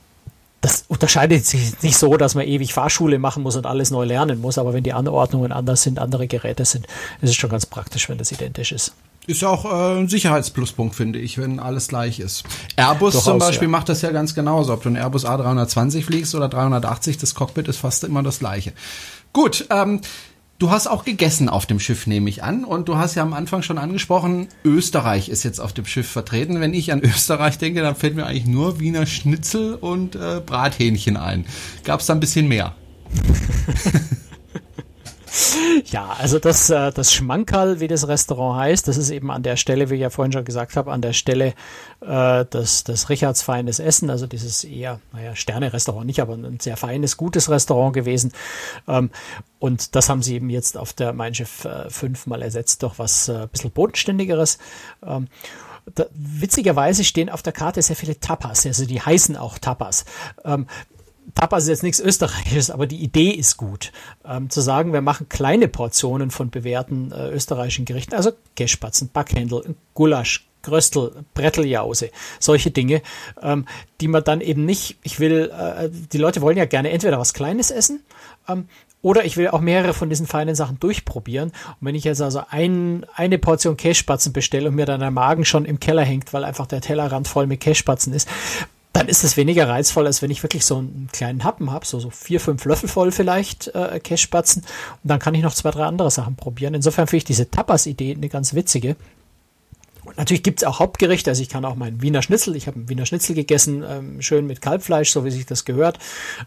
[0.60, 4.40] das unterscheidet sich nicht so, dass man ewig Fahrschule machen muss und alles neu lernen
[4.40, 6.86] muss, aber wenn die Anordnungen anders sind, andere Geräte sind,
[7.22, 8.94] ist es schon ganz praktisch, wenn das identisch ist.
[9.28, 12.42] Ist ja auch äh, ein Sicherheitspluspunkt, finde ich, wenn alles gleich ist.
[12.74, 13.72] Airbus Durchaus, zum Beispiel ja.
[13.72, 14.72] macht das ja ganz genauso.
[14.72, 18.72] Ob du einen Airbus A320 fliegst oder 380, das Cockpit ist fast immer das gleiche.
[19.32, 20.00] Gut, ähm,
[20.60, 22.64] Du hast auch gegessen auf dem Schiff, nehme ich an.
[22.64, 26.60] Und du hast ja am Anfang schon angesprochen, Österreich ist jetzt auf dem Schiff vertreten.
[26.60, 31.16] Wenn ich an Österreich denke, dann fällt mir eigentlich nur Wiener Schnitzel und äh, Brathähnchen
[31.16, 31.46] ein.
[31.82, 32.74] Gab es da ein bisschen mehr?
[35.86, 39.56] Ja, also das, äh, das Schmankerl, wie das Restaurant heißt, das ist eben an der
[39.56, 41.54] Stelle, wie ich ja vorhin schon gesagt habe, an der Stelle
[42.00, 46.76] äh, des, des Richards feines Essen, also dieses eher, naja, Sterne-Restaurant nicht, aber ein sehr
[46.76, 48.32] feines, gutes Restaurant gewesen.
[48.88, 49.10] Ähm,
[49.58, 52.98] und das haben sie eben jetzt auf der Mein Schiff äh, 5 mal ersetzt durch
[52.98, 54.58] was äh, bisschen bodenständigeres.
[55.06, 55.28] Ähm,
[55.94, 60.04] da, witzigerweise stehen auf der Karte sehr viele Tapas, also die heißen auch Tapas.
[60.44, 60.66] Ähm,
[61.34, 63.92] Tapas ist jetzt nichts Österreichisches, aber die Idee ist gut.
[64.24, 69.74] Ähm, zu sagen, wir machen kleine Portionen von bewährten äh, österreichischen Gerichten, also Geschspatzen, Backhändel,
[69.94, 73.02] Gulasch, Gröstel, Bretteljause, solche Dinge,
[73.42, 73.66] ähm,
[74.00, 77.32] die man dann eben nicht, ich will, äh, die Leute wollen ja gerne entweder was
[77.32, 78.02] Kleines essen,
[78.48, 78.68] ähm,
[79.02, 81.50] oder ich will auch mehrere von diesen feinen Sachen durchprobieren.
[81.50, 85.46] Und wenn ich jetzt also ein, eine Portion Kässpatzen bestelle und mir dann der Magen
[85.46, 88.28] schon im Keller hängt, weil einfach der Tellerrand voll mit Kässpatzen ist,
[88.92, 92.00] dann ist es weniger reizvoll, als wenn ich wirklich so einen kleinen Happen habe, so,
[92.00, 95.84] so vier, fünf Löffel voll vielleicht äh, Cashspatzen und dann kann ich noch zwei, drei
[95.84, 96.74] andere Sachen probieren.
[96.74, 98.96] Insofern finde ich diese Tapas-Idee eine ganz witzige.
[100.10, 102.88] Und natürlich gibt's auch Hauptgerichte, also ich kann auch meinen Wiener Schnitzel, ich habe einen
[102.88, 106.00] Wiener Schnitzel gegessen, ähm, schön mit Kalbfleisch, so wie sich das gehört,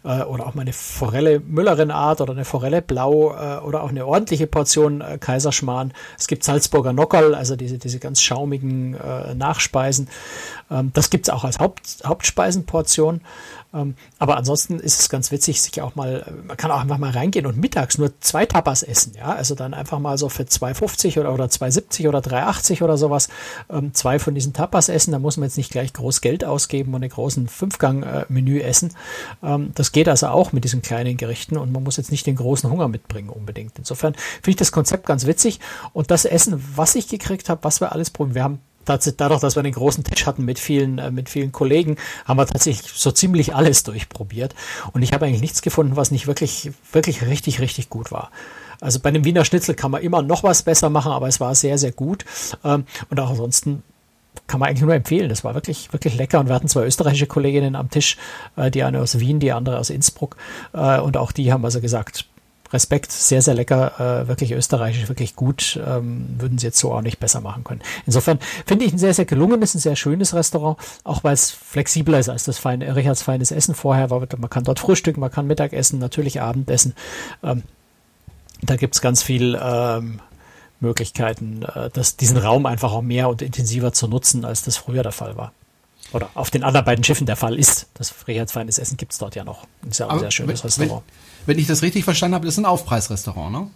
[0.04, 4.04] äh, oder auch meine Forelle Müllerin Art oder eine Forelle Blau äh, oder auch eine
[4.04, 5.94] ordentliche Portion äh, Kaiserschmarrn.
[6.18, 10.08] Es gibt Salzburger Nockerl, also diese, diese ganz schaumigen äh, Nachspeisen.
[10.70, 13.22] Ähm, das gibt's auch als Haupt, Hauptspeisenportion.
[13.74, 17.10] Ähm, aber ansonsten ist es ganz witzig, sich auch mal, man kann auch einfach mal
[17.10, 21.18] reingehen und mittags nur zwei Tapas essen, ja, also dann einfach mal so für 2,50
[21.20, 23.28] oder, oder 2,70 oder 3,80 oder sowas,
[23.68, 26.94] ähm, zwei von diesen Tapas essen, da muss man jetzt nicht gleich groß Geld ausgeben
[26.94, 28.92] und einen großen Fünfgang-Menü essen.
[29.42, 32.36] Ähm, das geht also auch mit diesen kleinen Gerichten und man muss jetzt nicht den
[32.36, 33.78] großen Hunger mitbringen unbedingt.
[33.78, 35.60] Insofern finde ich das Konzept ganz witzig
[35.92, 39.56] und das Essen, was ich gekriegt habe, was wir alles probieren, wir haben dadurch, dass
[39.56, 43.10] wir einen großen Tisch hatten mit vielen, äh, mit vielen Kollegen, haben wir tatsächlich so
[43.10, 44.54] ziemlich alles durchprobiert.
[44.92, 48.30] Und ich habe eigentlich nichts gefunden, was nicht wirklich, wirklich richtig, richtig gut war.
[48.80, 51.54] Also bei einem Wiener Schnitzel kann man immer noch was besser machen, aber es war
[51.54, 52.24] sehr, sehr gut.
[52.64, 53.82] Ähm, und auch ansonsten
[54.46, 55.28] kann man eigentlich nur empfehlen.
[55.28, 56.40] Das war wirklich, wirklich lecker.
[56.40, 58.16] Und wir hatten zwei österreichische Kolleginnen am Tisch,
[58.56, 60.36] äh, die eine aus Wien, die andere aus Innsbruck.
[60.72, 62.26] Äh, und auch die haben also gesagt,
[62.74, 67.00] Respekt, sehr, sehr lecker, äh, wirklich österreichisch, wirklich gut, ähm, würden sie jetzt so auch
[67.00, 67.80] nicht besser machen können.
[68.04, 72.18] Insofern finde ich ein sehr, sehr gelungenes, ein sehr schönes Restaurant, auch weil es flexibler
[72.18, 74.20] ist als das feine, Richards feines Essen vorher war.
[74.20, 76.94] Man kann dort frühstücken, man kann Mittagessen, natürlich Abendessen.
[77.42, 77.62] Ähm,
[78.60, 80.20] da gibt's ganz viel ähm,
[80.80, 85.02] Möglichkeiten, äh, das, diesen Raum einfach auch mehr und intensiver zu nutzen, als das früher
[85.02, 85.52] der Fall war
[86.12, 87.88] oder auf den anderen beiden Schiffen der Fall ist.
[87.94, 89.66] Das Richards feines Essen gibt's dort ja noch.
[89.88, 91.02] Ist ja auch ein sehr schönes wenn, Restaurant.
[91.46, 93.70] Wenn, ich das richtig verstanden habe, ist ein Aufpreisrestaurant, ne?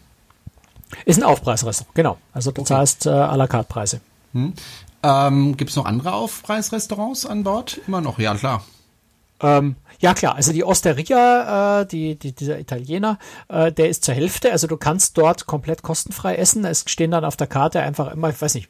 [1.05, 2.19] Ist ein Aufpreisrestaurant, genau.
[2.33, 2.69] Also du okay.
[2.69, 4.01] zahlst äh, à la carte Preise.
[4.33, 4.55] Hm.
[5.03, 7.81] Ähm, Gibt es noch andere Aufpreisrestaurants an Bord?
[7.87, 8.65] Immer noch, ja klar.
[9.41, 14.15] Ähm, ja klar, also die Osteria, äh, die, die, dieser Italiener, äh, der ist zur
[14.15, 14.51] Hälfte.
[14.51, 16.65] Also du kannst dort komplett kostenfrei essen.
[16.65, 18.69] Es stehen dann auf der Karte einfach immer, ich weiß nicht,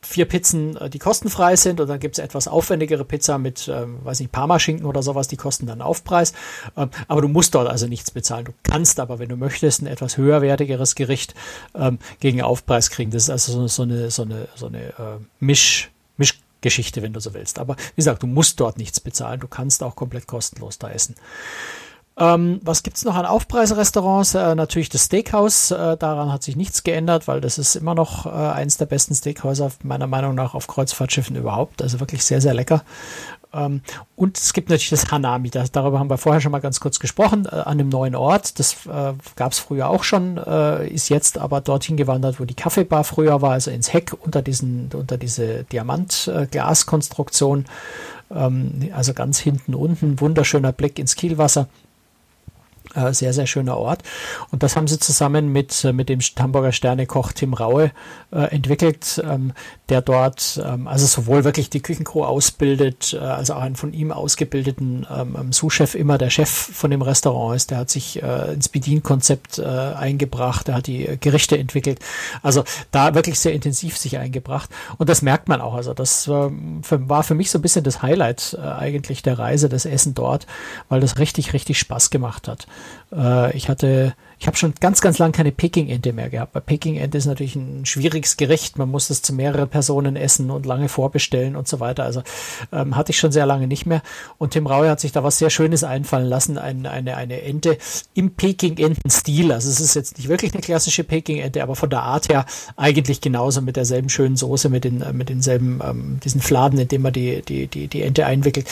[0.00, 3.98] vier Pizzen, äh, die kostenfrei sind und dann gibt es etwas aufwendigere Pizza mit, ähm,
[4.04, 6.32] weiß nicht, Parmaschinken oder sowas, die kosten dann Aufpreis.
[6.76, 8.44] Ähm, aber du musst dort also nichts bezahlen.
[8.46, 11.34] Du kannst aber, wenn du möchtest, ein etwas höherwertigeres Gericht
[11.74, 13.10] ähm, gegen Aufpreis kriegen.
[13.10, 17.20] Das ist also so, so eine, so eine, so eine äh, Misch, Mischgeschichte, wenn du
[17.20, 17.58] so willst.
[17.58, 19.40] Aber wie gesagt, du musst dort nichts bezahlen.
[19.40, 21.16] Du kannst auch komplett kostenlos da essen.
[22.18, 24.34] Ähm, was gibt's noch an Aufpreisrestaurants?
[24.34, 25.70] Äh, natürlich das Steakhouse.
[25.70, 29.14] Äh, daran hat sich nichts geändert, weil das ist immer noch äh, eins der besten
[29.14, 31.80] Steakhäuser meiner Meinung nach auf Kreuzfahrtschiffen überhaupt.
[31.80, 32.82] Also wirklich sehr, sehr lecker.
[33.52, 33.82] Ähm,
[34.16, 36.98] und es gibt natürlich das Hanami, das, darüber haben wir vorher schon mal ganz kurz
[36.98, 38.58] gesprochen, äh, an einem neuen Ort.
[38.58, 42.54] Das äh, gab es früher auch schon, äh, ist jetzt aber dorthin gewandert, wo die
[42.54, 47.66] Kaffeebar früher war, also ins Heck unter, diesen, unter diese Diamant-Glaskonstruktion.
[48.34, 51.68] Ähm, also ganz hinten unten, wunderschöner Blick ins Kielwasser.
[52.98, 54.02] Äh, sehr, sehr schöner Ort.
[54.50, 57.92] Und das haben sie zusammen mit, äh, mit dem Hamburger Sternekoch Tim Raue
[58.32, 59.52] äh, entwickelt, ähm,
[59.88, 64.10] der dort ähm, also sowohl wirklich die Küchencrew ausbildet, äh, als auch einen von ihm
[64.10, 67.70] ausgebildeten ähm, ähm, Sous-Chef immer der Chef von dem Restaurant ist.
[67.70, 72.00] Der hat sich äh, ins Bedienkonzept äh, eingebracht, der hat die Gerichte entwickelt.
[72.42, 74.70] Also da wirklich sehr intensiv sich eingebracht.
[74.98, 75.74] Und das merkt man auch.
[75.74, 76.50] Also das äh,
[76.82, 80.14] für, war für mich so ein bisschen das Highlight äh, eigentlich der Reise, das Essen
[80.14, 80.46] dort,
[80.88, 82.66] weil das richtig, richtig Spaß gemacht hat.
[83.12, 86.54] Äh, ich hatte, ich habe schon ganz, ganz lang keine Peking-Ente mehr gehabt.
[86.54, 88.78] Weil Peking-Ente ist natürlich ein schwieriges Gericht.
[88.78, 92.04] Man muss das zu mehreren Personen essen und lange vorbestellen und so weiter.
[92.04, 92.22] Also
[92.72, 94.02] ähm, hatte ich schon sehr lange nicht mehr.
[94.38, 96.58] Und Tim Raue hat sich da was sehr Schönes einfallen lassen.
[96.58, 97.78] Ein, eine, eine Ente
[98.14, 99.52] im Peking-Enten-Stil.
[99.52, 102.46] Also es ist jetzt nicht wirklich eine klassische Peking-Ente, aber von der Art her
[102.76, 107.02] eigentlich genauso mit derselben schönen Soße, mit den, mit denselben, ähm, diesen Fladen, in dem
[107.02, 108.68] man die, die, die, die Ente einwickelt.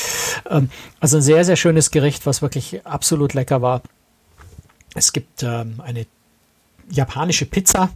[0.48, 3.83] Ähm, also ein sehr, sehr schönes Gericht, was wirklich absolut lecker war.
[4.96, 6.06] Es gibt ähm, eine
[6.90, 7.90] japanische Pizza,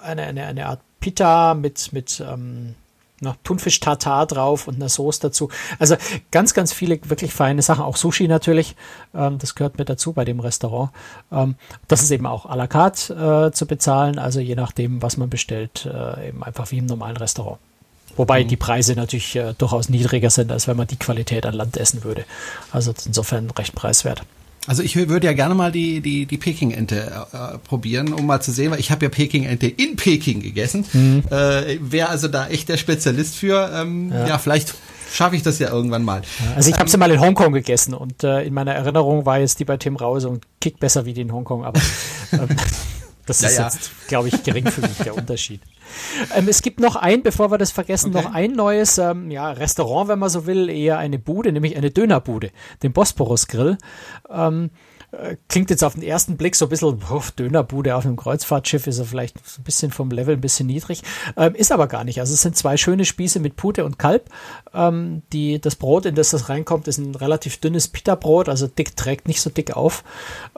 [0.00, 2.74] eine, eine, eine Art Pita mit, mit ähm,
[3.44, 5.50] Thunfisch Tartar drauf und einer Soße dazu.
[5.78, 5.96] Also
[6.30, 7.84] ganz, ganz viele wirklich feine Sachen.
[7.84, 8.76] Auch Sushi natürlich.
[9.14, 10.90] Ähm, das gehört mit dazu bei dem Restaurant.
[11.32, 11.56] Ähm,
[11.88, 14.18] das ist eben auch à la carte äh, zu bezahlen.
[14.18, 17.58] Also je nachdem, was man bestellt, äh, eben einfach wie im normalen Restaurant.
[18.16, 18.48] Wobei mhm.
[18.48, 22.04] die Preise natürlich äh, durchaus niedriger sind, als wenn man die Qualität an Land essen
[22.04, 22.24] würde.
[22.72, 24.22] Also insofern recht preiswert.
[24.70, 28.52] Also ich würde ja gerne mal die, die, die Peking-Ente äh, probieren, um mal zu
[28.52, 30.84] sehen, weil ich habe ja Peking-Ente in Peking gegessen.
[30.92, 31.24] Mhm.
[31.28, 33.68] Äh, Wäre also da echt der Spezialist für.
[33.74, 34.28] Ähm, ja.
[34.28, 34.76] ja, vielleicht
[35.12, 36.22] schaffe ich das ja irgendwann mal.
[36.54, 39.58] Also ich habe sie mal in Hongkong gegessen und äh, in meiner Erinnerung war jetzt
[39.58, 41.80] die bei Tim Rause und Kick besser wie die in Hongkong, aber
[42.32, 42.48] ähm,
[43.30, 43.68] das ist ja, ja.
[43.68, 45.60] jetzt, glaube ich, geringfügig der Unterschied.
[46.34, 48.24] Ähm, es gibt noch ein, bevor wir das vergessen, okay.
[48.24, 51.90] noch ein neues ähm, ja, Restaurant, wenn man so will, eher eine Bude, nämlich eine
[51.90, 52.50] Dönerbude,
[52.82, 53.78] den Bosporus Grill.
[54.28, 54.70] Ähm,
[55.12, 58.86] äh, klingt jetzt auf den ersten Blick so ein bisschen, oh, Dönerbude auf einem Kreuzfahrtschiff
[58.86, 61.02] ist ja vielleicht ein bisschen vom Level ein bisschen niedrig,
[61.36, 62.20] ähm, ist aber gar nicht.
[62.20, 64.30] Also es sind zwei schöne Spieße mit Pute und Kalb.
[64.72, 68.96] Ähm, die, das Brot, in das das reinkommt, ist ein relativ dünnes Pita-Brot, also dick,
[68.96, 70.04] trägt nicht so dick auf.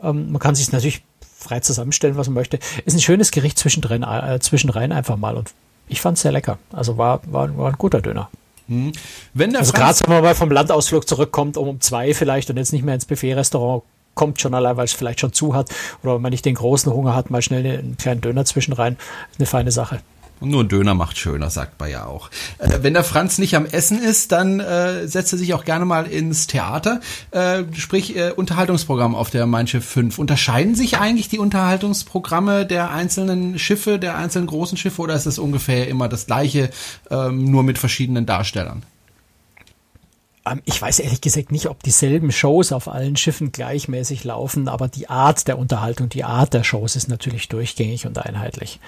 [0.02, 1.02] Ähm, man kann sich natürlich
[1.42, 2.59] frei zusammenstellen, was man möchte.
[2.85, 5.52] Ist ein schönes Gericht zwischendrin, äh, zwischenrein einfach mal und
[5.88, 6.59] ich fand es sehr lecker.
[6.72, 8.31] Also war, war, war ein guter Döner.
[8.68, 8.92] Hm.
[9.35, 12.57] Wenn der also gerade wenn man mal vom Landausflug zurückkommt, um um zwei vielleicht und
[12.57, 13.83] jetzt nicht mehr ins Buffet-Restaurant
[14.14, 15.70] kommt schon allein, weil es vielleicht schon zu hat
[16.02, 18.96] oder wenn man nicht den großen Hunger hat, mal schnell einen kleinen Döner zwischenrein.
[19.31, 20.00] Ist eine feine Sache.
[20.42, 22.31] Und nur ein Döner macht schöner, sagt man ja auch.
[22.59, 25.85] Äh, wenn der Franz nicht am Essen ist, dann äh, setzt er sich auch gerne
[25.85, 27.00] mal ins Theater,
[27.31, 30.18] äh, sprich äh, Unterhaltungsprogramm auf der Mein Schiff 5.
[30.18, 35.38] Unterscheiden sich eigentlich die Unterhaltungsprogramme der einzelnen Schiffe, der einzelnen großen Schiffe oder ist es
[35.38, 36.70] ungefähr immer das gleiche,
[37.11, 38.83] ähm, nur mit verschiedenen Darstellern?
[40.46, 44.88] Ähm, ich weiß ehrlich gesagt nicht, ob dieselben Shows auf allen Schiffen gleichmäßig laufen, aber
[44.88, 48.81] die Art der Unterhaltung, die Art der Shows ist natürlich durchgängig und einheitlich.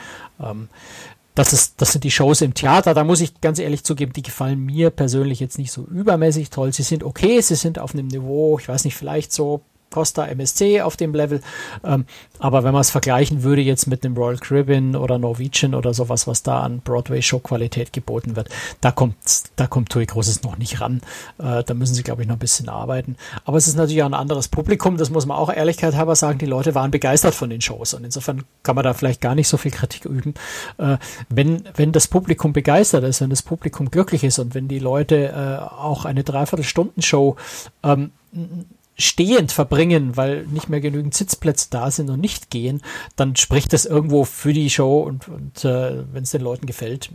[1.35, 2.94] Das ist, das sind die Shows im Theater.
[2.94, 6.73] Da muss ich ganz ehrlich zugeben, die gefallen mir persönlich jetzt nicht so übermäßig toll.
[6.73, 9.62] Sie sind okay, sie sind auf einem Niveau, ich weiß nicht, vielleicht so
[9.94, 11.40] Costa MSC auf dem Level.
[11.85, 12.04] Ähm,
[12.40, 16.26] aber wenn man es vergleichen würde jetzt mit einem Royal Caribbean oder Norwegian oder sowas,
[16.26, 18.48] was da an Broadway-Show-Qualität geboten wird,
[18.80, 19.14] da kommt,
[19.54, 21.00] da kommt Tui Großes noch nicht ran.
[21.38, 23.16] Äh, da müssen sie, glaube ich, noch ein bisschen arbeiten.
[23.44, 26.38] Aber es ist natürlich auch ein anderes Publikum, das muss man auch Ehrlichkeit halber sagen.
[26.38, 29.46] Die Leute waren begeistert von den Shows und insofern kann man da vielleicht gar nicht
[29.46, 30.35] so viel Kritik üben.
[30.78, 30.96] Äh,
[31.28, 35.28] wenn, wenn das Publikum begeistert ist, wenn das Publikum glücklich ist und wenn die Leute
[35.28, 37.37] äh, auch eine Dreiviertelstunden-Show
[37.85, 38.11] ähm,
[38.96, 42.83] stehend verbringen, weil nicht mehr genügend Sitzplätze da sind und nicht gehen,
[43.16, 47.11] dann spricht das irgendwo für die Show und, und äh, wenn es den Leuten gefällt,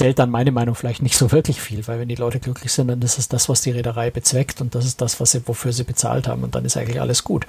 [0.00, 2.88] zählt dann meine Meinung vielleicht nicht so wirklich viel, weil wenn die Leute glücklich sind,
[2.88, 5.74] dann ist es das, was die Reederei bezweckt und das ist das, was sie, wofür
[5.74, 7.46] sie bezahlt haben und dann ist eigentlich alles gut.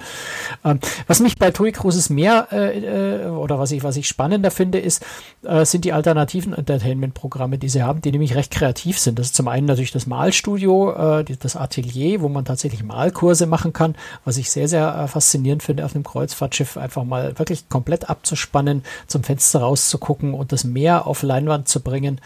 [0.62, 4.50] Ähm, was mich bei TUI Cruises mehr äh, äh, oder was ich, was ich spannender
[4.50, 5.02] finde, ist,
[5.44, 9.18] äh, sind die alternativen Entertainment-Programme, die sie haben, die nämlich recht kreativ sind.
[9.18, 13.72] Das ist zum einen natürlich das Malstudio, äh, das Atelier, wo man tatsächlich Malkurse machen
[13.72, 13.94] kann,
[14.26, 18.84] was ich sehr, sehr äh, faszinierend finde, auf einem Kreuzfahrtschiff einfach mal wirklich komplett abzuspannen,
[19.06, 22.20] zum Fenster rauszugucken und das Meer auf Leinwand zu bringen.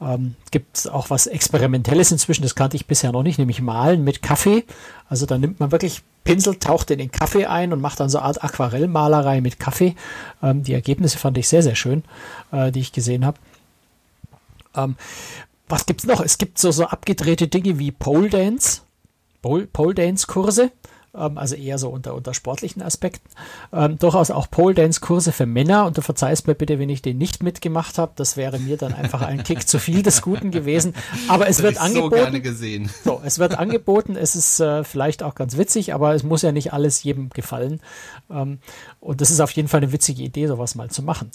[0.00, 4.22] Ähm, gibt auch was Experimentelles inzwischen, das kannte ich bisher noch nicht, nämlich Malen mit
[4.22, 4.64] Kaffee.
[5.08, 8.18] Also da nimmt man wirklich Pinsel, taucht in den Kaffee ein und macht dann so
[8.18, 9.94] eine Art Aquarellmalerei mit Kaffee.
[10.42, 12.04] Ähm, die Ergebnisse fand ich sehr, sehr schön,
[12.52, 13.38] äh, die ich gesehen habe.
[14.74, 14.96] Ähm,
[15.68, 16.20] was gibt's noch?
[16.20, 18.82] Es gibt so, so abgedrehte Dinge wie Pole Dance,
[19.42, 20.70] Pole, Pole Dance Kurse
[21.14, 23.28] ähm, also eher so unter, unter sportlichen Aspekten.
[23.72, 27.02] Ähm, durchaus auch Pole Dance Kurse für Männer und du verzeihst mir bitte, wenn ich
[27.02, 28.12] den nicht mitgemacht habe.
[28.16, 30.94] Das wäre mir dann einfach ein Kick zu viel des Guten gewesen.
[31.28, 32.16] Aber es das wird angeboten.
[32.16, 32.90] So, gerne gesehen.
[33.04, 34.16] so, es wird angeboten.
[34.16, 37.80] Es ist äh, vielleicht auch ganz witzig, aber es muss ja nicht alles jedem gefallen.
[38.30, 38.58] Ähm,
[39.00, 41.30] und das ist auf jeden Fall eine witzige Idee, sowas mal zu machen.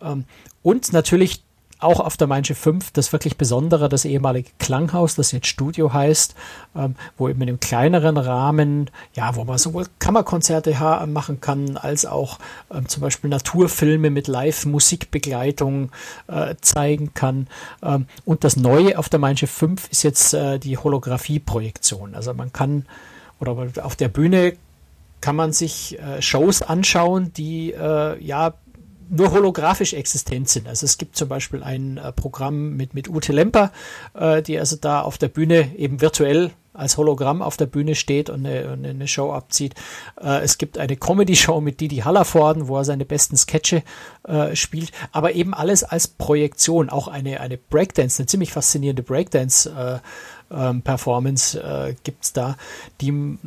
[0.00, 0.24] Ähm,
[0.62, 1.45] und natürlich
[1.78, 6.34] auch auf der Mainsche 5 das wirklich Besondere, das ehemalige Klanghaus, das jetzt Studio heißt,
[6.74, 12.06] ähm, wo eben in einem kleineren Rahmen, ja, wo man sowohl Kammerkonzerte machen kann, als
[12.06, 12.38] auch
[12.72, 15.90] ähm, zum Beispiel Naturfilme mit Live-Musikbegleitung
[16.28, 17.46] äh, zeigen kann.
[17.82, 22.14] Ähm, und das Neue auf der Mainsche 5 ist jetzt äh, die Holographie-Projektion.
[22.14, 22.86] Also man kann,
[23.38, 24.54] oder auf der Bühne
[25.20, 28.54] kann man sich äh, Shows anschauen, die äh, ja
[29.08, 30.68] nur holographisch existent sind.
[30.68, 33.72] Also es gibt zum Beispiel ein äh, Programm mit, mit Ute Lemper,
[34.14, 38.28] äh, die also da auf der Bühne eben virtuell als Hologramm auf der Bühne steht
[38.30, 39.74] und eine, eine Show abzieht.
[40.20, 43.82] Äh, es gibt eine Comedy-Show mit Didi Hallervorden, wo er seine besten Sketche
[44.24, 46.90] äh, spielt, aber eben alles als Projektion.
[46.90, 52.56] Auch eine, eine Breakdance, eine ziemlich faszinierende Breakdance-Performance äh, äh, gibt's da,
[53.00, 53.38] die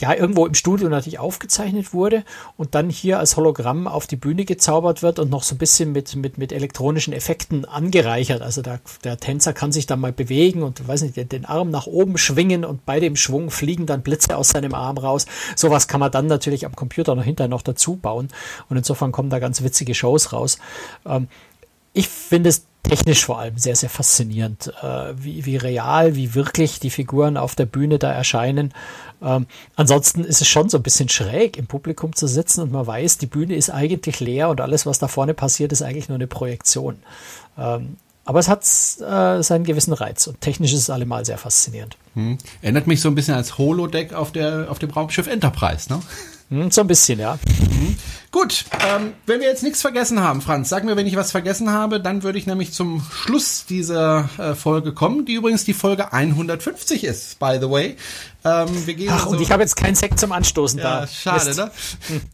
[0.00, 2.24] ja irgendwo im Studio natürlich aufgezeichnet wurde
[2.56, 5.92] und dann hier als Hologramm auf die Bühne gezaubert wird und noch so ein bisschen
[5.92, 8.42] mit, mit, mit elektronischen Effekten angereichert.
[8.42, 11.70] Also der, der Tänzer kann sich dann mal bewegen und weiß nicht, den, den Arm
[11.70, 15.26] nach oben schwingen und bei dem Schwung fliegen dann Blitze aus seinem Arm raus.
[15.56, 18.28] Sowas kann man dann natürlich am Computer noch hinterher noch dazu bauen
[18.68, 20.58] und insofern kommen da ganz witzige Shows raus.
[21.06, 21.28] Ähm,
[21.92, 26.80] ich finde es technisch vor allem sehr, sehr faszinierend, äh, wie, wie real, wie wirklich
[26.80, 28.72] die Figuren auf der Bühne da erscheinen.
[29.22, 32.86] Ähm, ansonsten ist es schon so ein bisschen schräg, im Publikum zu sitzen und man
[32.86, 36.16] weiß, die Bühne ist eigentlich leer und alles, was da vorne passiert, ist eigentlich nur
[36.16, 36.98] eine Projektion.
[37.58, 41.96] Ähm, aber es hat äh, seinen gewissen Reiz und technisch ist es allemal sehr faszinierend.
[42.14, 42.38] Hm.
[42.62, 46.00] Erinnert mich so ein bisschen als Holodeck auf, der, auf dem Raumschiff Enterprise, ne?
[46.50, 47.38] Hm, so ein bisschen, ja.
[47.70, 47.96] Mhm.
[48.32, 51.70] Gut, ähm, wenn wir jetzt nichts vergessen haben, Franz, sag mir, wenn ich was vergessen
[51.70, 56.12] habe, dann würde ich nämlich zum Schluss dieser äh, Folge kommen, die übrigens die Folge
[56.12, 57.96] 150 ist, by the way.
[58.44, 61.06] Ähm, wir gehen Ach, also, und ich habe jetzt keinen Sekt zum Anstoßen ja, da.
[61.06, 61.58] Schade, Mist.
[61.58, 61.70] ne?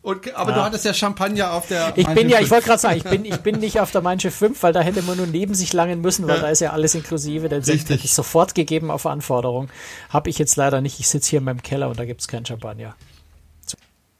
[0.02, 0.56] Und, aber ja.
[0.56, 3.24] du hattest ja Champagner auf der Ich bin ja, ich wollte gerade sagen, ich bin,
[3.24, 6.00] ich bin nicht auf der Manche 5, weil da hätte man nur neben sich langen
[6.00, 6.42] müssen, weil ja.
[6.42, 7.48] da ist ja alles inklusive.
[7.48, 9.68] Den Sekt hätte ich sofort gegeben auf Anforderung.
[10.10, 11.00] Habe ich jetzt leider nicht.
[11.00, 12.94] Ich sitze hier in meinem Keller und da gibt's kein Champagner.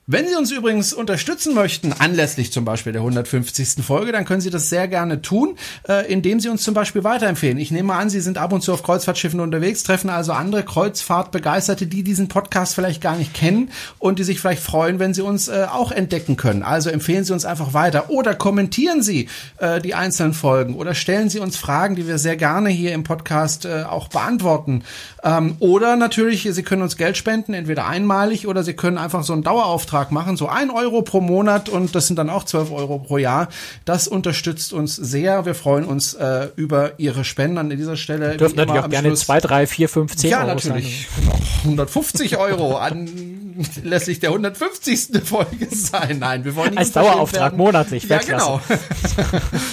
[0.09, 3.85] Wenn Sie uns übrigens unterstützen möchten, anlässlich zum Beispiel der 150.
[3.85, 5.57] Folge, dann können Sie das sehr gerne tun,
[5.89, 7.59] äh, indem Sie uns zum Beispiel weiterempfehlen.
[7.59, 11.89] Ich nehme an, Sie sind ab und zu auf Kreuzfahrtschiffen unterwegs, treffen also andere Kreuzfahrtbegeisterte,
[11.89, 15.49] die diesen Podcast vielleicht gar nicht kennen und die sich vielleicht freuen, wenn Sie uns
[15.49, 16.63] äh, auch entdecken können.
[16.63, 19.29] Also empfehlen Sie uns einfach weiter oder kommentieren Sie
[19.59, 23.03] äh, die einzelnen Folgen oder stellen Sie uns Fragen, die wir sehr gerne hier im
[23.03, 24.85] Podcast auch beantworten.
[25.25, 29.33] Ähm, oder natürlich, Sie können uns Geld spenden, entweder einmalig oder Sie können einfach so
[29.33, 32.71] einen Dauerauftrag Beitrag machen, so ein Euro pro Monat und das sind dann auch zwölf
[32.71, 33.49] Euro pro Jahr.
[33.87, 35.47] Das unterstützt uns sehr.
[35.47, 38.33] Wir freuen uns äh, über Ihre Spenden an dieser Stelle.
[38.33, 39.21] Wir dürfen natürlich auch gerne Schluss.
[39.21, 41.09] zwei, drei, vier, fünf, zehn ja, Euro natürlich.
[41.17, 41.33] Sein.
[41.65, 45.23] 150 Euro anlässlich der 150.
[45.25, 46.19] Folge sein.
[46.19, 47.57] Nein, wir wollen nicht als Dauerauftrag werden.
[47.57, 48.05] monatlich.
[48.05, 48.61] Ja, genau.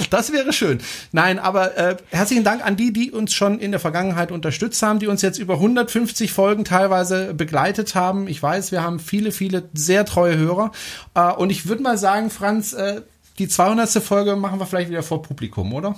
[0.10, 0.80] das wäre schön.
[1.12, 5.00] Nein, aber äh, herzlichen Dank an die, die uns schon in der Vergangenheit unterstützt haben,
[5.00, 8.28] die uns jetzt über 150 Folgen teilweise begleitet haben.
[8.28, 10.72] Ich weiß, wir haben viele, viele sehr treue Hörer.
[11.16, 13.02] Äh, und ich würde mal sagen, Franz, äh,
[13.40, 13.90] die 200.
[14.04, 15.96] Folge machen wir vielleicht wieder vor Publikum, oder?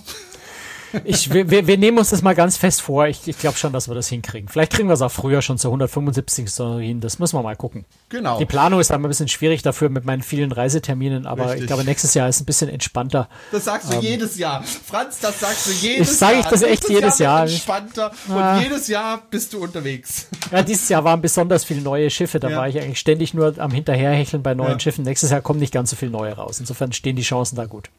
[1.04, 3.08] Ich, wir, wir nehmen uns das mal ganz fest vor.
[3.08, 4.48] Ich, ich glaube schon, dass wir das hinkriegen.
[4.48, 6.50] Vielleicht kriegen wir es auch früher schon zur 175.
[6.80, 7.02] hin.
[7.02, 7.86] Das müssen wir mal gucken.
[8.10, 8.40] Genau.
[8.40, 11.62] Die Planung ist dann ein bisschen schwierig dafür mit meinen vielen Reiseterminen, aber Richtig.
[11.62, 13.30] ich glaube, nächstes Jahr ist ein bisschen entspannter.
[13.52, 14.64] Das sagst du ähm, jedes Jahr.
[14.64, 16.44] Franz, das sagst du jedes ich sag Jahr.
[16.44, 17.40] Sage ich das echt jedes Jahr.
[17.40, 17.48] Jahr.
[17.48, 18.58] Entspannter ah.
[18.58, 20.28] und jedes Jahr bist du unterwegs.
[20.52, 22.40] Ja, dieses Jahr waren besonders viele neue Schiffe.
[22.40, 22.58] Da ja.
[22.58, 24.80] war ich eigentlich ständig nur am Hinterherhecheln bei neuen ja.
[24.80, 25.04] Schiffen.
[25.04, 26.60] Nächstes Jahr kommen nicht ganz so viele neue raus.
[26.60, 27.90] Insofern stehen die Chancen da gut.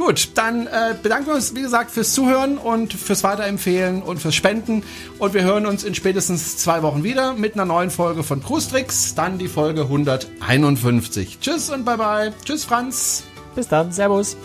[0.00, 4.34] Gut, dann äh, bedanken wir uns, wie gesagt, fürs Zuhören und fürs Weiterempfehlen und fürs
[4.34, 4.82] Spenden.
[5.18, 9.14] Und wir hören uns in spätestens zwei Wochen wieder mit einer neuen Folge von Cruistrix,
[9.14, 11.40] dann die Folge 151.
[11.40, 12.32] Tschüss und bye bye.
[12.46, 13.24] Tschüss, Franz.
[13.54, 13.92] Bis dann.
[13.92, 14.38] Servus.